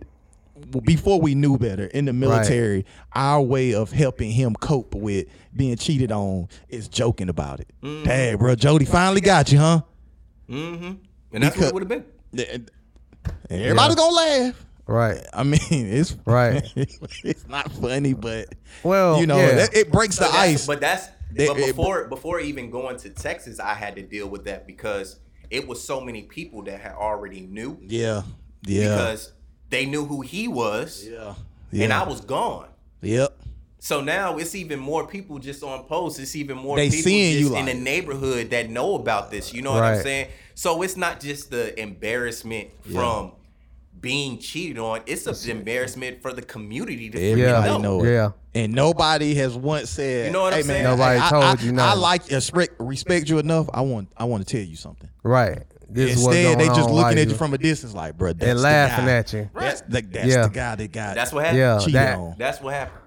[0.85, 5.27] before we knew better in the military, our way of helping him cope with
[5.57, 7.69] being cheated on is joking about it.
[7.83, 8.05] Mm.
[8.07, 9.81] Hey, bro, Jody finally got you, huh?
[10.49, 10.93] Mm-hmm.
[11.33, 12.05] And that's what it would have been.
[13.51, 14.67] And everybody gonna laugh.
[14.87, 15.25] Right.
[15.33, 16.63] I mean, it's Right.
[16.77, 18.49] it's not funny, but
[18.83, 19.55] Well, you know, yeah.
[19.55, 20.67] that- it breaks the ice.
[20.67, 24.29] But that's They- but it- before before even going to Texas, I had to deal
[24.29, 25.19] with that because
[25.51, 28.23] it was so many people that had already knew yeah,
[28.67, 29.33] yeah, because
[29.71, 31.35] they knew who he was, yeah,
[31.73, 32.69] and I was gone.
[33.03, 33.39] Yep.
[33.79, 36.21] So now it's even more people just on posts.
[36.21, 39.53] It's even more They people seeing just you in the neighborhood that know about this.
[39.53, 40.29] You know what I'm saying?
[40.55, 43.33] So it's not just the embarrassment from
[44.03, 45.01] being cheated on.
[45.07, 47.77] It's an embarrassment for the community to freaking Everybody Yeah.
[47.79, 48.13] know it.
[48.13, 48.31] Yeah.
[48.55, 50.85] And nobody has once said, You know what hey, I'm man, saying?
[50.85, 53.71] Nobody I, told I, you I, like respect, respect you enough.
[53.73, 55.09] I want I want to tell you something.
[55.23, 55.63] Right.
[55.89, 58.59] This Instead, they just looking why at you from a distance, like, bro, that's and
[58.59, 59.13] the laughing guy.
[59.13, 59.51] at you.
[59.55, 60.43] That's the that's Yeah.
[60.47, 61.59] the guy that got That's what happened.
[61.59, 61.79] Yeah.
[61.93, 62.35] that- on.
[62.39, 62.99] That's what happened.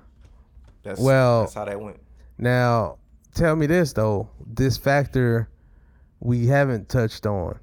[0.83, 1.97] That's Well- that's how that went.
[2.37, 2.97] Now,
[3.33, 4.29] tell me this though.
[4.45, 5.49] This factor
[6.21, 7.59] we haven't touched on.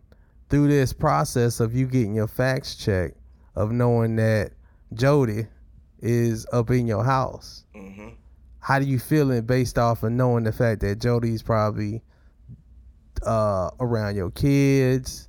[0.51, 3.17] Through this process of you getting your facts checked,
[3.55, 4.53] of knowing that
[4.95, 5.47] Jody
[6.01, 8.09] is up in your house, hmm
[8.63, 12.01] how do you feel it based off of knowing the fact that Jody's probably
[13.27, 15.29] uh, around your kids,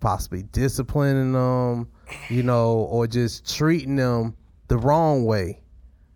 [0.00, 1.90] possibly disciplining them,
[2.30, 4.34] you know, or just treating them
[4.68, 5.60] the wrong way?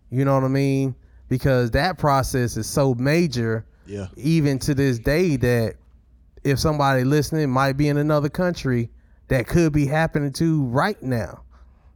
[0.09, 0.95] You know what I mean?
[1.29, 5.75] Because that process is so major, yeah, even to this day, that
[6.43, 8.89] if somebody listening might be in another country,
[9.27, 11.43] that could be happening to right now.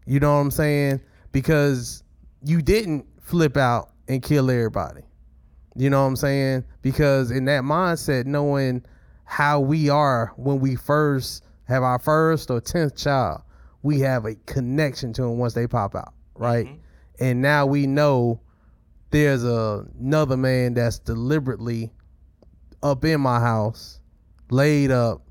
[0.10, 1.01] You know what I'm saying?
[1.32, 2.01] Because
[2.43, 5.03] you didn't flip out and kill everybody.
[5.76, 6.64] You know what I'm saying?
[6.82, 8.84] Because in that mindset, knowing
[9.26, 13.43] how we are when we first have our first or tenth child,
[13.84, 16.66] we have a connection to them once they pop out, right?
[16.66, 17.24] Mm-hmm.
[17.24, 18.41] And now we know
[19.12, 21.91] there's a, another man that's deliberately
[22.82, 23.99] up in my house,
[24.49, 25.22] laid up,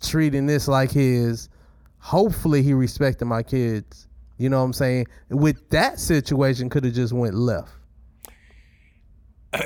[0.00, 1.48] treating this like his.
[1.98, 4.07] Hopefully, he respected my kids.
[4.38, 5.06] You know what I'm saying?
[5.28, 7.70] With that situation, could have just went left.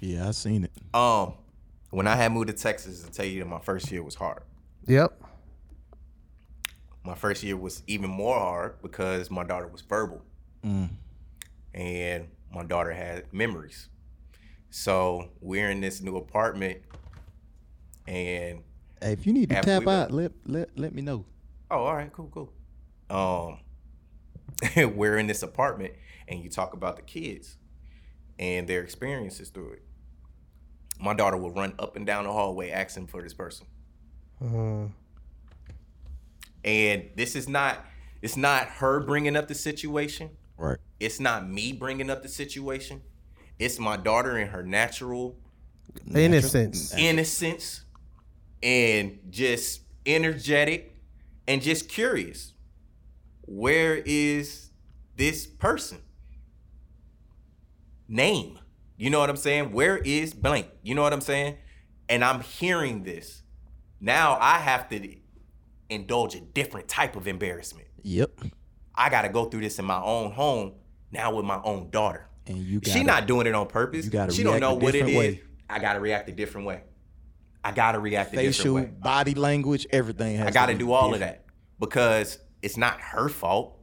[0.00, 0.72] yeah, I seen it.
[0.94, 1.34] Um,
[1.90, 4.42] when I had moved to Texas, to tell you that my first year was hard.
[4.86, 5.20] Yep.
[7.06, 10.22] my first year was even more hard because my daughter was verbal,
[10.64, 10.88] Mm.
[11.74, 13.88] and my daughter had memories.
[14.70, 16.78] So we're in this new apartment,
[18.06, 18.62] and
[19.02, 21.26] Hey, if you need to tap we went- out, let let let me know.
[21.70, 22.52] Oh, all right, cool, cool.
[23.10, 23.58] Um,
[24.76, 25.94] we're in this apartment,
[26.28, 27.56] and you talk about the kids
[28.38, 29.82] and their experiences through it.
[31.00, 33.66] My daughter will run up and down the hallway asking for this person,
[34.42, 34.90] Mhm.
[36.64, 37.84] and this is not.
[38.22, 40.30] It's not her bringing up the situation.
[40.56, 40.78] Right.
[40.98, 43.02] It's not me bringing up the situation.
[43.58, 45.36] It's my daughter in her natural
[46.14, 46.94] Innocence.
[46.94, 47.84] innocence
[48.62, 50.96] and just energetic
[51.46, 52.53] and just curious.
[53.46, 54.70] Where is
[55.16, 55.98] this person?
[58.08, 58.58] Name.
[58.96, 59.72] You know what I'm saying?
[59.72, 60.68] Where is blank?
[60.82, 61.56] You know what I'm saying?
[62.08, 63.42] And I'm hearing this.
[64.00, 65.16] Now I have to
[65.88, 67.88] indulge a different type of embarrassment.
[68.02, 68.40] Yep.
[68.94, 70.74] I got to go through this in my own home
[71.10, 72.28] now with my own daughter.
[72.46, 74.04] And you got She not doing it on purpose.
[74.04, 75.06] you gotta she don't react know a what it is.
[75.06, 75.40] different way.
[75.68, 76.82] I gotta react a different way.
[77.64, 79.00] I gotta react a facial, different way.
[79.02, 81.46] body language, everything has I gotta to do all of that
[81.80, 83.78] because it's not her fault.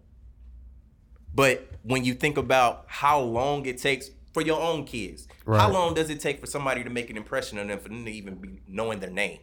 [1.34, 5.94] But when you think about how long it takes for your own kids, how long
[5.94, 8.36] does it take for somebody to make an impression on them for them to even
[8.36, 9.40] be knowing their name?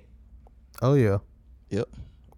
[0.82, 1.18] Oh yeah.
[1.70, 1.88] Yep.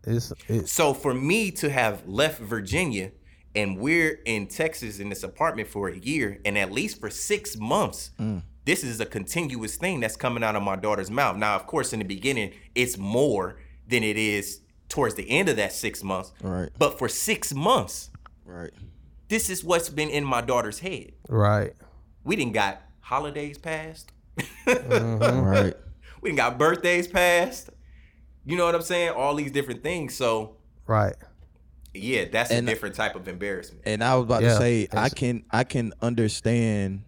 [0.06, 3.12] It's it's So for me to have left Virginia
[3.54, 7.56] and we're in Texas in this apartment for a year and at least for six
[7.56, 8.42] months, mm.
[8.64, 11.36] this is a continuous thing that's coming out of my daughter's mouth.
[11.36, 14.60] Now, of course, in the beginning, it's more than it is
[14.90, 16.32] towards the end of that six months.
[16.42, 16.68] Right.
[16.78, 18.10] But for six months,
[18.44, 18.72] Right.
[19.28, 21.12] this is what's been in my daughter's head.
[21.28, 21.72] right.
[22.24, 24.12] We didn't got holidays passed.
[24.66, 25.74] Right.
[26.20, 27.70] We didn't got birthdays passed.
[28.44, 29.10] You know what I'm saying?
[29.10, 30.14] All these different things.
[30.14, 31.14] So Right.
[31.94, 33.82] yeah, that's And- a different type of embarrassment.
[33.86, 37.02] And I was about Yeah, to say I can I can understand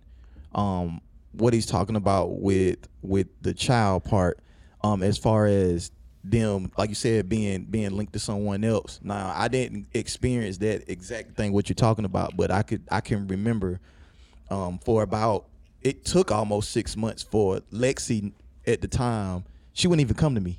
[0.55, 1.01] um
[1.33, 4.39] what he's talking about with with the child part
[4.83, 5.91] um as far as
[6.25, 9.01] them like you said being being linked to someone else.
[9.03, 13.01] Now I didn't experience that exact thing what you're talking about, but I could I
[13.01, 13.81] can remember
[14.51, 15.47] um for about
[15.81, 18.33] it took almost 6 months for Lexi
[18.67, 20.59] at the time she wouldn't even come to me.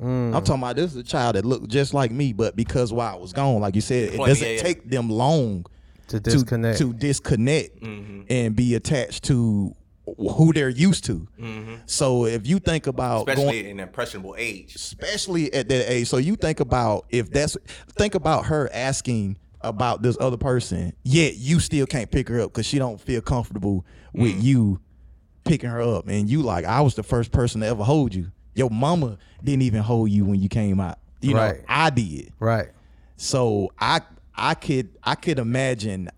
[0.00, 0.34] Mm.
[0.34, 3.14] I'm talking about this is a child that looked just like me, but because while
[3.14, 4.62] I was gone, like you said, it Well, doesn't yeah, yeah.
[4.62, 5.64] take them long
[6.08, 6.78] To disconnect.
[6.78, 8.22] to, disconnect Mm-hmm.
[8.30, 9.74] and be attached to
[10.16, 11.26] who they're used to.
[11.40, 11.74] Mm-hmm.
[11.86, 14.74] So if you think about especially going, in an impressionable age.
[14.74, 17.56] especially at that age, so you think about if that's
[17.96, 22.52] think about her asking about this other person, yet you still can't pick her up
[22.52, 24.42] because she don't feel comfortable with mm.
[24.42, 24.80] you
[25.44, 28.30] picking her up, and you like I was the first person to ever hold you.
[28.54, 30.98] Your mama didn't even hold you when you came out.
[31.20, 31.60] You know, Right.
[31.68, 32.32] I did.
[32.38, 32.68] right.
[33.16, 34.02] So I
[34.36, 36.10] I could I could imagine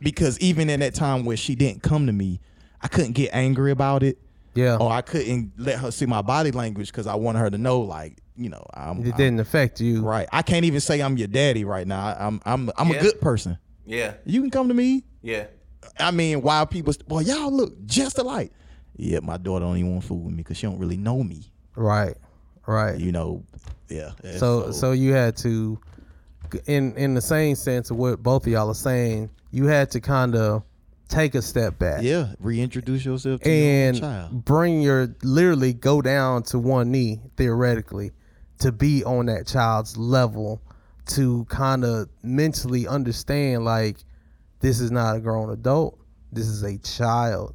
[0.00, 2.40] because even in that time where she didn't come to me,
[2.82, 4.18] I couldn't get angry about it.
[4.54, 4.76] Yeah.
[4.76, 7.80] Or I couldn't let her see my body language because I wanted her to know,
[7.80, 10.02] like, you know, I'm, it I'm- didn't affect you.
[10.02, 10.28] right.
[10.32, 12.04] I can't even say I'm your daddy right now.
[12.06, 12.96] I- I'm I'm I'm Yeah.
[12.96, 13.58] a good person.
[13.86, 15.04] Yeah, You can come to me.
[15.22, 15.46] yeah.
[15.98, 18.52] I mean, while people, boy, y'all look just alike.
[18.96, 21.22] Yeah, my daughter don't even want to fool with me because she don't really know
[21.24, 21.50] me.
[21.74, 22.16] Right.
[22.66, 22.98] Right.
[23.00, 23.42] You know,
[23.88, 24.12] yeah.
[24.22, 25.78] yeah, so so you had to
[26.66, 30.00] in in the same sense of what both of y'all are saying, you had to
[30.00, 30.62] kind of
[31.12, 32.02] take a step back.
[32.02, 34.44] yeah, reintroduce yourself to your and child.
[34.44, 38.10] bring your literally go down to one knee theoretically
[38.58, 40.60] to be on that child's level
[41.06, 43.98] to kind of mentally understand like
[44.60, 45.98] this is not a grown adult
[46.32, 47.54] this is a child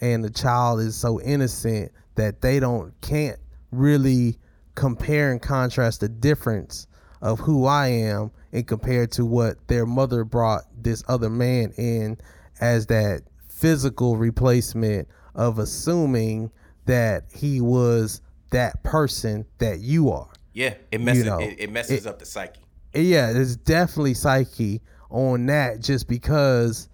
[0.00, 3.38] and the child is so innocent that they don't can't
[3.70, 4.36] really
[4.74, 6.86] compare and contrast the difference
[7.22, 12.18] of who I am and compared to what their mother brought this other man in
[12.60, 16.50] as that physical replacement of assuming
[16.86, 20.28] that he was that person that you are.
[20.52, 22.60] Yeah, it messes know, it, it messes it- up the psyche.
[22.92, 24.80] Yeah, there's definitely psyche
[25.10, 26.88] on that just because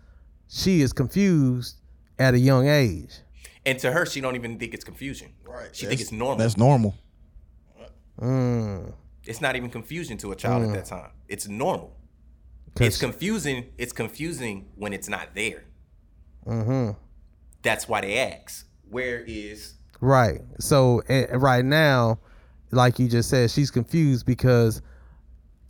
[0.49, 1.77] she is confused
[2.19, 3.15] at a young age.
[3.65, 5.33] And to her, she don't even think it's confusion.
[5.45, 5.75] Right.
[5.75, 6.37] She think it's normal.
[6.37, 6.95] That's normal.
[8.21, 8.93] Mm.
[9.25, 11.11] It's not even confusion to a child at that time.
[11.29, 11.96] It's normal.
[12.77, 13.65] 'Cause- It's confusing.
[13.79, 15.65] It's confusing when it's not there.
[16.45, 16.91] hmm
[17.63, 20.43] That's why they ask, "Where is?" Right.
[20.61, 22.21] So eh, right now,
[22.71, 24.81] like you just said, she's confused because,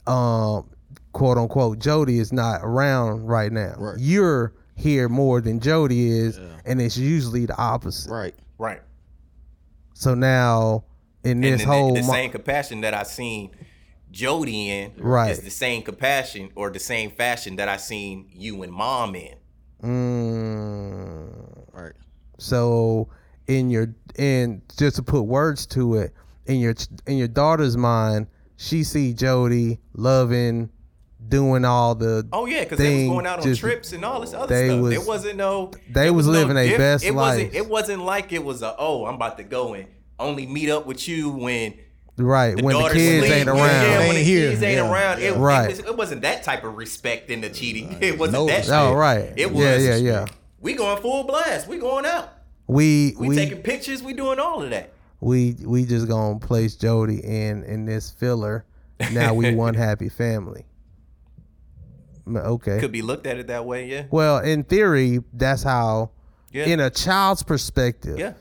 [0.07, 0.69] um,
[1.13, 3.75] quote unquote, Jody is not around right now.
[3.79, 3.97] Right.
[3.99, 8.11] You're here more than Jody is, and it's usually the opposite.
[8.11, 8.35] Right.
[8.59, 8.83] Right.
[9.95, 10.85] So now
[11.25, 13.51] in And this then whole the, the mo- same compassion that I've seen
[14.17, 15.31] Jody in Right.
[15.31, 19.35] is the same compassion or the same fashion that I seen you and mom in.
[19.85, 21.29] Mm,
[21.73, 21.93] Right.
[22.39, 23.09] so
[23.47, 26.14] in your and just to put words to it,
[26.47, 26.75] in your
[27.07, 30.71] in your daughter's mind, she see Jody loving,
[31.29, 34.03] doing all the Oh yeah, because they thing, was going out on just- trips and
[34.03, 34.81] all this other they stuff.
[34.81, 35.71] was- there wasn't no.
[35.93, 37.37] they it was no living their best it life.
[37.37, 39.87] Wasn't, it wasn't like it was a oh I'm about to go and
[40.19, 41.75] only meet up with you when
[42.19, 43.59] right the when the kids ain't around.
[43.59, 44.51] Yeah, when Ain't the here.
[44.51, 45.23] kids ain't Yeah, around.
[45.23, 45.35] It.
[45.37, 45.64] Right.
[45.64, 47.99] it, was, it wasn't that type of respect in the cheating.
[48.03, 48.59] It wasn't No that.
[48.59, 48.79] respect.
[48.81, 48.97] Oh shit.
[48.97, 49.62] right, It was.
[49.64, 50.27] yeah, yeah, yeah.
[50.61, 51.69] We going full blast.
[51.69, 52.33] We going out.
[52.67, 54.03] We We, we taking pictures.
[54.03, 54.93] We doing all of that.
[55.21, 58.64] we we just gonna place Jody in in this filler.
[59.12, 60.64] Now we one happy family.
[62.29, 62.81] Okay.
[62.81, 63.87] Could be looked at it that way.
[63.87, 64.05] Yeah.
[64.11, 66.11] Well, in theory, that's how.
[66.51, 66.64] Yeah.
[66.64, 68.33] In a child's perspective, Yeah.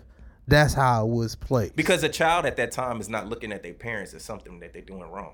[0.47, 1.75] That's how it was played.
[1.75, 4.73] Because a child at that time is not looking at their parents as something that
[4.73, 5.33] they're doing wrong.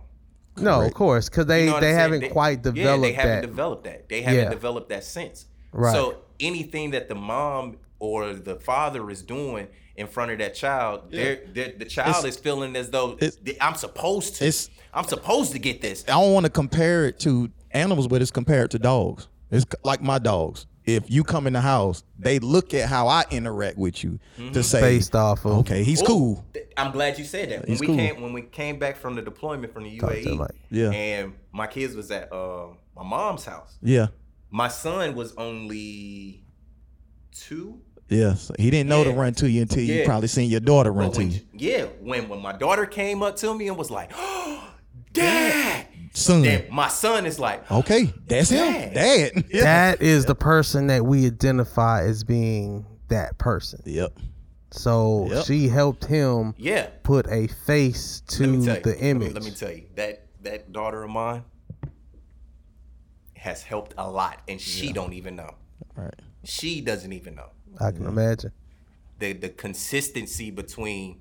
[0.57, 3.41] no, of course, because they You know they haven't They- quite Yeah, developed they haven't
[3.41, 3.47] that.
[3.47, 4.09] developed that.
[4.09, 4.49] They haven't Yeah.
[4.49, 5.45] developed that sense.
[5.71, 5.93] Right.
[5.93, 11.03] So anything that the mom or the father is doing in front of that child,
[11.11, 13.17] they're, they're, the child It's- is feeling as though
[13.61, 14.43] I'm supposed to.
[14.45, 16.03] it's- I'm supposed to get this.
[16.07, 19.27] I don't want to compare it to animals, but it's compared to dogs.
[19.51, 20.65] It's like my dogs.
[20.85, 24.51] If you come in the house, they look at how I interact with you Mm-hmm.
[24.53, 26.45] to say, Based off of okay, he's Ooh, cool.
[26.53, 27.59] th- I'm glad you said that.
[27.61, 27.95] When He's we cool.
[27.95, 30.49] came when we came back from the deployment from the UAE, the.
[30.71, 30.89] Yeah.
[30.91, 33.77] and my kids was at uh, my mom's house.
[33.81, 34.07] Yeah,
[34.49, 36.43] My son was only
[37.31, 37.79] two.
[38.09, 38.33] yeah.
[38.33, 41.09] So he didn't know to run to you until you probably seen your daughter run
[41.09, 41.41] But to you.
[41.53, 44.67] yeah, when when my daughter came up to me and was like, oh,
[45.13, 48.93] "Dad," Son, then my son is like, okay, that's him, Dad.
[48.93, 49.45] dad.
[49.49, 49.61] Yeah.
[49.63, 53.81] That is the person that we identify as being that person.
[53.85, 54.19] Yep.
[54.71, 55.45] So Yep.
[55.45, 59.33] she helped him "Yeah." put a face to tell you, the let me- image.
[59.33, 61.43] Let me, tell you that that daughter of mine
[63.35, 65.55] has helped a lot, and she don't even know.
[65.95, 66.13] Right.
[66.43, 67.49] She doesn't even know.
[67.79, 68.51] I can imagine.
[69.19, 71.19] the the consistency between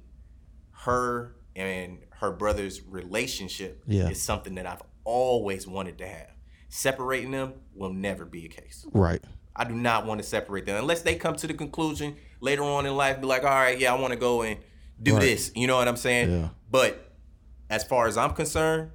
[0.85, 4.09] her and her brother's relationship Yeah.
[4.09, 6.29] is something that I've always wanted to have.
[6.69, 8.87] Separating them will never be a case.
[8.93, 9.23] Right.
[9.57, 12.87] I do not want to separate them unless they come to the conclusion later on
[12.87, 14.59] in life, be like, all right, yeah, I want to go and
[15.03, 15.21] do Right.
[15.21, 15.51] this.
[15.55, 16.31] You know what I'm saying?
[16.31, 16.49] Yeah.
[16.71, 17.13] But
[17.69, 18.93] as far as I'm concerned,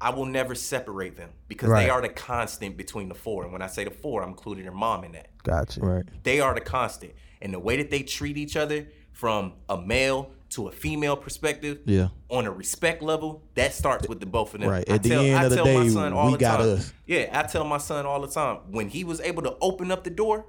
[0.00, 1.84] I will never separate them because Right.
[1.84, 3.44] they are the constant between the four.
[3.44, 5.28] And when I say the four, I'm including their mom in that.
[5.44, 5.80] Gotcha.
[5.80, 6.04] Right.
[6.24, 7.12] They are the constant.
[7.40, 11.80] And the way that they treat each other from a male to a female perspective,
[11.86, 12.08] Yeah.
[12.28, 14.70] on a respect level, that starts with the both of them.
[14.70, 14.84] Right.
[14.88, 16.68] I At the tell- end I of the day, son all we the got time-
[16.76, 16.92] us.
[17.06, 20.04] Yeah, I tell my son all the time when he was able to open up
[20.04, 20.46] the door,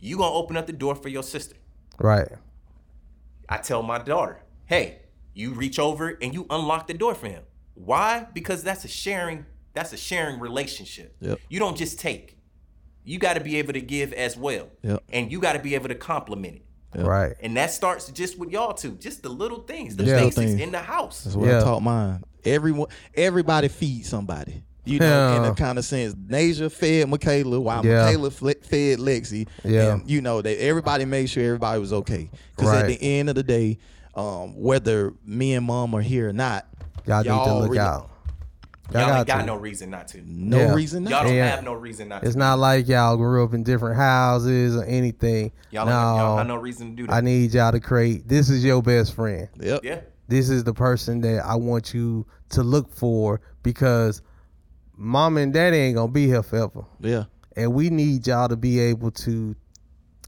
[0.00, 1.56] you gonna open up the door for your sister.
[1.98, 2.28] Right.
[3.48, 5.00] I tell my daughter, hey,
[5.34, 7.42] you reach over and you unlock the door for him.
[7.74, 8.26] Why?
[8.32, 9.46] Because that's a sharing.
[9.74, 11.14] That's a sharing relationship.
[11.20, 11.38] Yep.
[11.50, 12.38] You don't just take.
[13.04, 15.04] You got to be able to give as well, Yep.
[15.10, 16.62] and you got to be able to compliment it.
[16.94, 17.34] Right.
[17.40, 20.50] And that starts just with y'all two, just the little things, the The little basics
[20.52, 20.60] things.
[20.60, 21.24] in the house.
[21.24, 21.60] That's what Yeah.
[21.60, 22.22] I taught mine.
[22.44, 24.62] Everyone, everybody feeds somebody.
[24.84, 25.50] You know, in Yeah.
[25.50, 28.04] a kind of sense, Nasia fed Michaela while Yeah.
[28.04, 29.48] Michaela fle- fed Lexi.
[29.64, 29.94] Yeah.
[29.94, 32.30] and, you know, they everybody made sure everybody was okay.
[32.56, 33.78] Because at the end of the day,
[34.14, 36.66] um, whether me and mom are here or not,
[37.04, 38.10] Y'all, need to look really- out.
[38.92, 40.22] Y'all, Y'all, got, ain't got no reason not to.
[40.24, 40.74] No Yeah.
[40.74, 41.48] reason Y'all don't Yeah.
[41.56, 42.26] have no reason not To.
[42.26, 42.38] It's to.
[42.38, 45.50] not like y'all grew up in different houses or anything.
[45.70, 47.12] Y'all, no, don't, y'all have no reason to do that.
[47.14, 48.28] I need y'all to create.
[48.28, 49.48] This is your best friend.
[49.60, 49.80] Yep.
[49.84, 50.00] yeah.
[50.28, 54.22] This is the person that I want you to look for because
[54.96, 57.24] mom and daddy ain't gonna be here forever, Yeah.
[57.56, 59.54] and we need y'all to be able to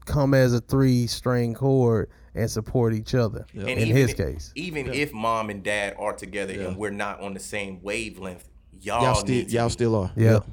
[0.05, 3.45] come as a three string chord and support each other.
[3.53, 3.67] Yep.
[3.67, 6.67] In his if- case, even if mom and dad are together Yeah.
[6.67, 8.48] and we're not on the same wavelength,
[8.81, 9.71] y'all, Y'all still, need to y'all be.
[9.71, 10.11] still are.
[10.15, 10.31] Yeah.
[10.31, 10.45] Yep.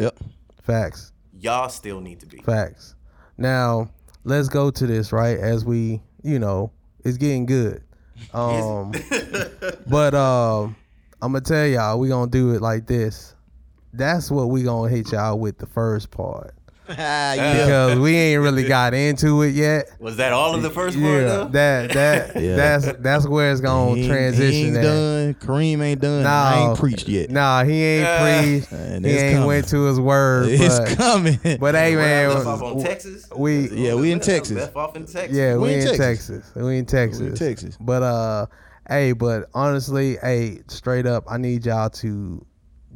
[0.00, 0.18] Yep.
[0.62, 1.12] facts.
[1.38, 2.38] y'all still need to be.
[2.38, 2.94] Facts.
[3.38, 3.90] Now
[4.24, 6.72] let's go to this right as we, you know,
[7.04, 7.82] it's getting good.
[8.32, 8.92] Um,
[9.88, 10.76] but um,
[11.20, 13.34] I'm gonna tell y'all we gonna do it like this.
[13.92, 16.53] That's what we gonna hit y'all with the first part
[16.88, 17.34] yeah.
[17.64, 19.90] because we ain't really got into it yet.
[19.98, 21.06] Was that all of the first part?
[21.12, 21.44] Yeah, though?
[21.48, 22.56] that that Yeah.
[22.56, 24.52] that's that's where it's gonna He transition.
[24.52, 24.82] He ain't at.
[24.82, 25.34] done.
[25.34, 26.26] Kareem ain't done.
[26.26, 27.30] I ain't preached yet.
[27.30, 28.72] Nah, he ain't Uh, preached.
[28.72, 29.46] And He ain't coming.
[29.46, 30.48] went to his word.
[30.48, 31.38] It's but, coming.
[31.60, 33.28] but hey, man, left off on Texas.
[33.34, 34.56] we Yeah, we in Texas.
[34.56, 35.36] Left off in Texas.
[35.36, 36.28] Yeah, we, We in in Texas.
[36.28, 36.52] Texas.
[36.54, 37.38] We in Texas.
[37.38, 37.76] Texas.
[37.80, 38.46] But uh,
[38.88, 42.44] hey, but honestly, hey, straight up, I need y'all to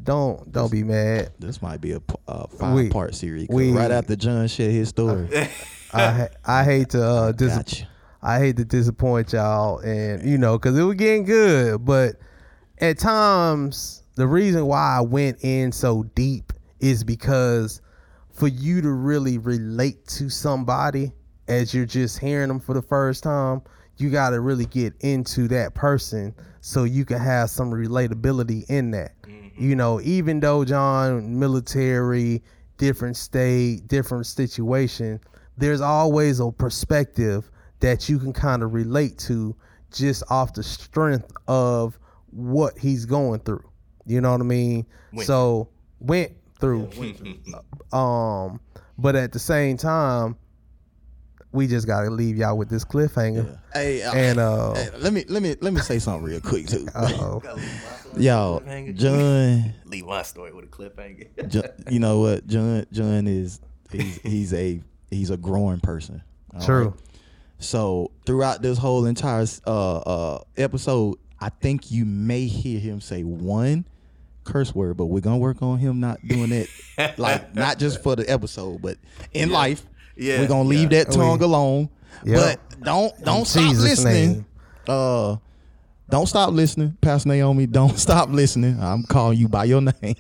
[0.09, 1.33] don't don't be mad.
[1.39, 3.47] This might be a uh, five We- part series.
[3.51, 5.29] we- right after John shared his story,
[5.93, 7.89] I ha- I hate to uh dis- gotcha.
[8.23, 12.17] I hate to disappoint y'all, and you know, cause it was getting good, but
[12.79, 17.83] at times the reason why I went in so deep is because
[18.33, 21.13] for you to really relate to somebody
[21.49, 23.61] as you're just hearing them for the first time,
[23.99, 28.91] you got to really get into that person so you can have some relatability in
[28.93, 29.13] that.
[29.59, 32.43] You know, even though John military,
[32.77, 35.21] different state, different situation,
[35.57, 37.51] there's always a perspective
[37.81, 39.55] that you can kind of relate to
[39.93, 41.99] just off the strength of
[42.31, 43.65] what he's going through.
[44.07, 44.87] You know what I mean?
[45.13, 45.69] Went so
[46.01, 46.89] went through.
[47.93, 48.61] um,
[48.97, 50.37] but at the same time,
[51.53, 53.59] we just gotta leave y'all with this cliffhanger.
[53.73, 56.67] Hey, uh, And uh, hey, let me let me let me say something real quick
[56.67, 56.87] too.
[56.95, 57.43] uh-oh.
[58.17, 58.61] Y'all,
[58.95, 61.49] John, Leave my story with a cliffhanger.
[61.49, 62.47] John, you know what?
[62.47, 64.81] John John is he's he's a
[65.11, 66.23] he's a growing person.
[66.65, 66.89] True.
[66.89, 66.95] right?
[67.61, 73.23] So throughout this whole entire uh, uh, episode, I think you may hear him say
[73.25, 73.85] one
[74.45, 76.69] curse word, but we're gonna work on him not doing it,
[77.19, 78.97] like not just for the episode, but
[79.33, 79.85] in life.
[80.19, 81.05] Yeah, we're gonna leave yeah.
[81.05, 81.89] that tongue We- alone.
[82.25, 82.37] Yeah.
[82.37, 84.33] But don't don't stop Jesus' listening.
[84.33, 84.47] name.
[84.89, 85.37] Uh,
[86.11, 87.66] don't stop listening, Pastor Naomi.
[87.66, 88.81] Don't stop listening.
[88.81, 89.95] I'm calling you by your name.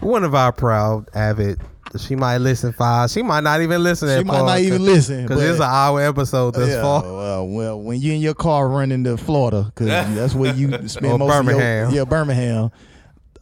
[0.00, 1.60] one of our proud avid.
[1.98, 3.10] She might listen five.
[3.10, 4.18] She might not even listen.
[4.18, 7.02] She might not even listen, because it's an hour episode this yeah, far.
[7.02, 11.12] well, well, when you in your car running to Florida, because that's where you spend
[11.12, 11.54] Or most Birmingham.
[11.54, 12.70] of your time, yeah Birmingham.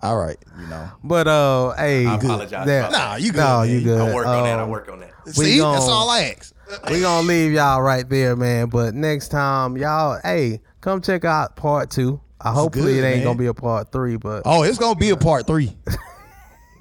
[0.02, 0.88] All right, you know.
[1.04, 3.70] But uh, hey, I apologize that- about Nah, you good, No, man.
[3.70, 4.00] you good.
[4.00, 4.58] I work on that.
[4.58, 5.10] I Um, work on that.
[5.26, 6.52] We See, gon- that's all I ask.
[6.90, 8.68] we gonna leave y'all right there, man.
[8.68, 12.20] But next time, y'all, hey, come check out part two.
[12.40, 13.24] I hopefully good, it ain't man.
[13.26, 15.76] gonna be a part three, but Oh, it's gonna be a part three.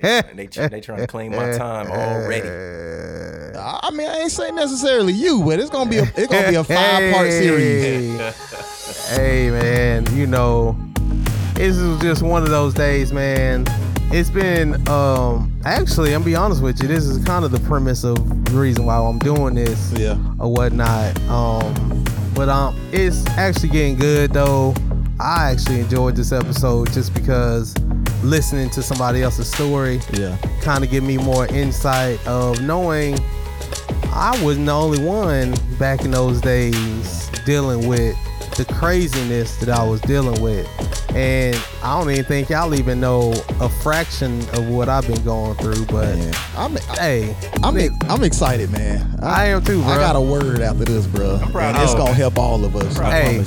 [0.03, 2.47] And they they trying to claim my time already.
[3.59, 6.55] I mean, I ain't saying necessarily you, but it's gonna be a it's gonna be
[6.55, 8.17] a five part series.
[8.19, 8.33] Hey.
[9.15, 10.75] hey, man, you know,
[11.61, 13.65] this is just one of those days, man.
[14.13, 18.03] It's been um actually, I'm be honest with you, this is kind of the premise
[18.03, 20.17] of the reason why I'm doing this Yeah.
[20.39, 21.19] or whatnot.
[21.29, 22.03] Um,
[22.33, 24.73] but um, it's actually getting good though.
[25.19, 27.77] I actually enjoyed this episode just because
[28.23, 30.35] listening to somebody else's story Yeah.
[30.61, 33.19] kind of give me more insight of knowing
[34.13, 38.17] I wasn't the only one back in those days dealing with
[38.57, 40.67] the craziness that I was dealing with.
[41.15, 45.55] And I don't even think y'all even know a fraction of what I've been going
[45.55, 45.85] through.
[45.87, 49.19] But Man, I'm hey, I'm Nick, I'm excited, man.
[49.21, 49.91] I am too, bro.
[49.91, 51.35] I got a word after this, bro.
[51.41, 52.97] I'm proud and it's gonna help all of us.
[52.97, 53.43] Hey,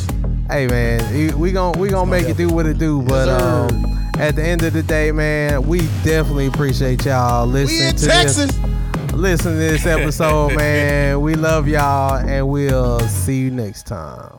[0.50, 3.00] hey, man, we- we gon' we gonna make it do what it do.
[3.02, 7.52] But Yes, um, at the end of the day, man, we definitely appreciate y'all We
[7.64, 8.46] listening in to Texas.
[8.56, 9.12] this.
[9.14, 11.20] Listen to this episode, man.
[11.22, 14.38] We love y'all, and we'll see you next time.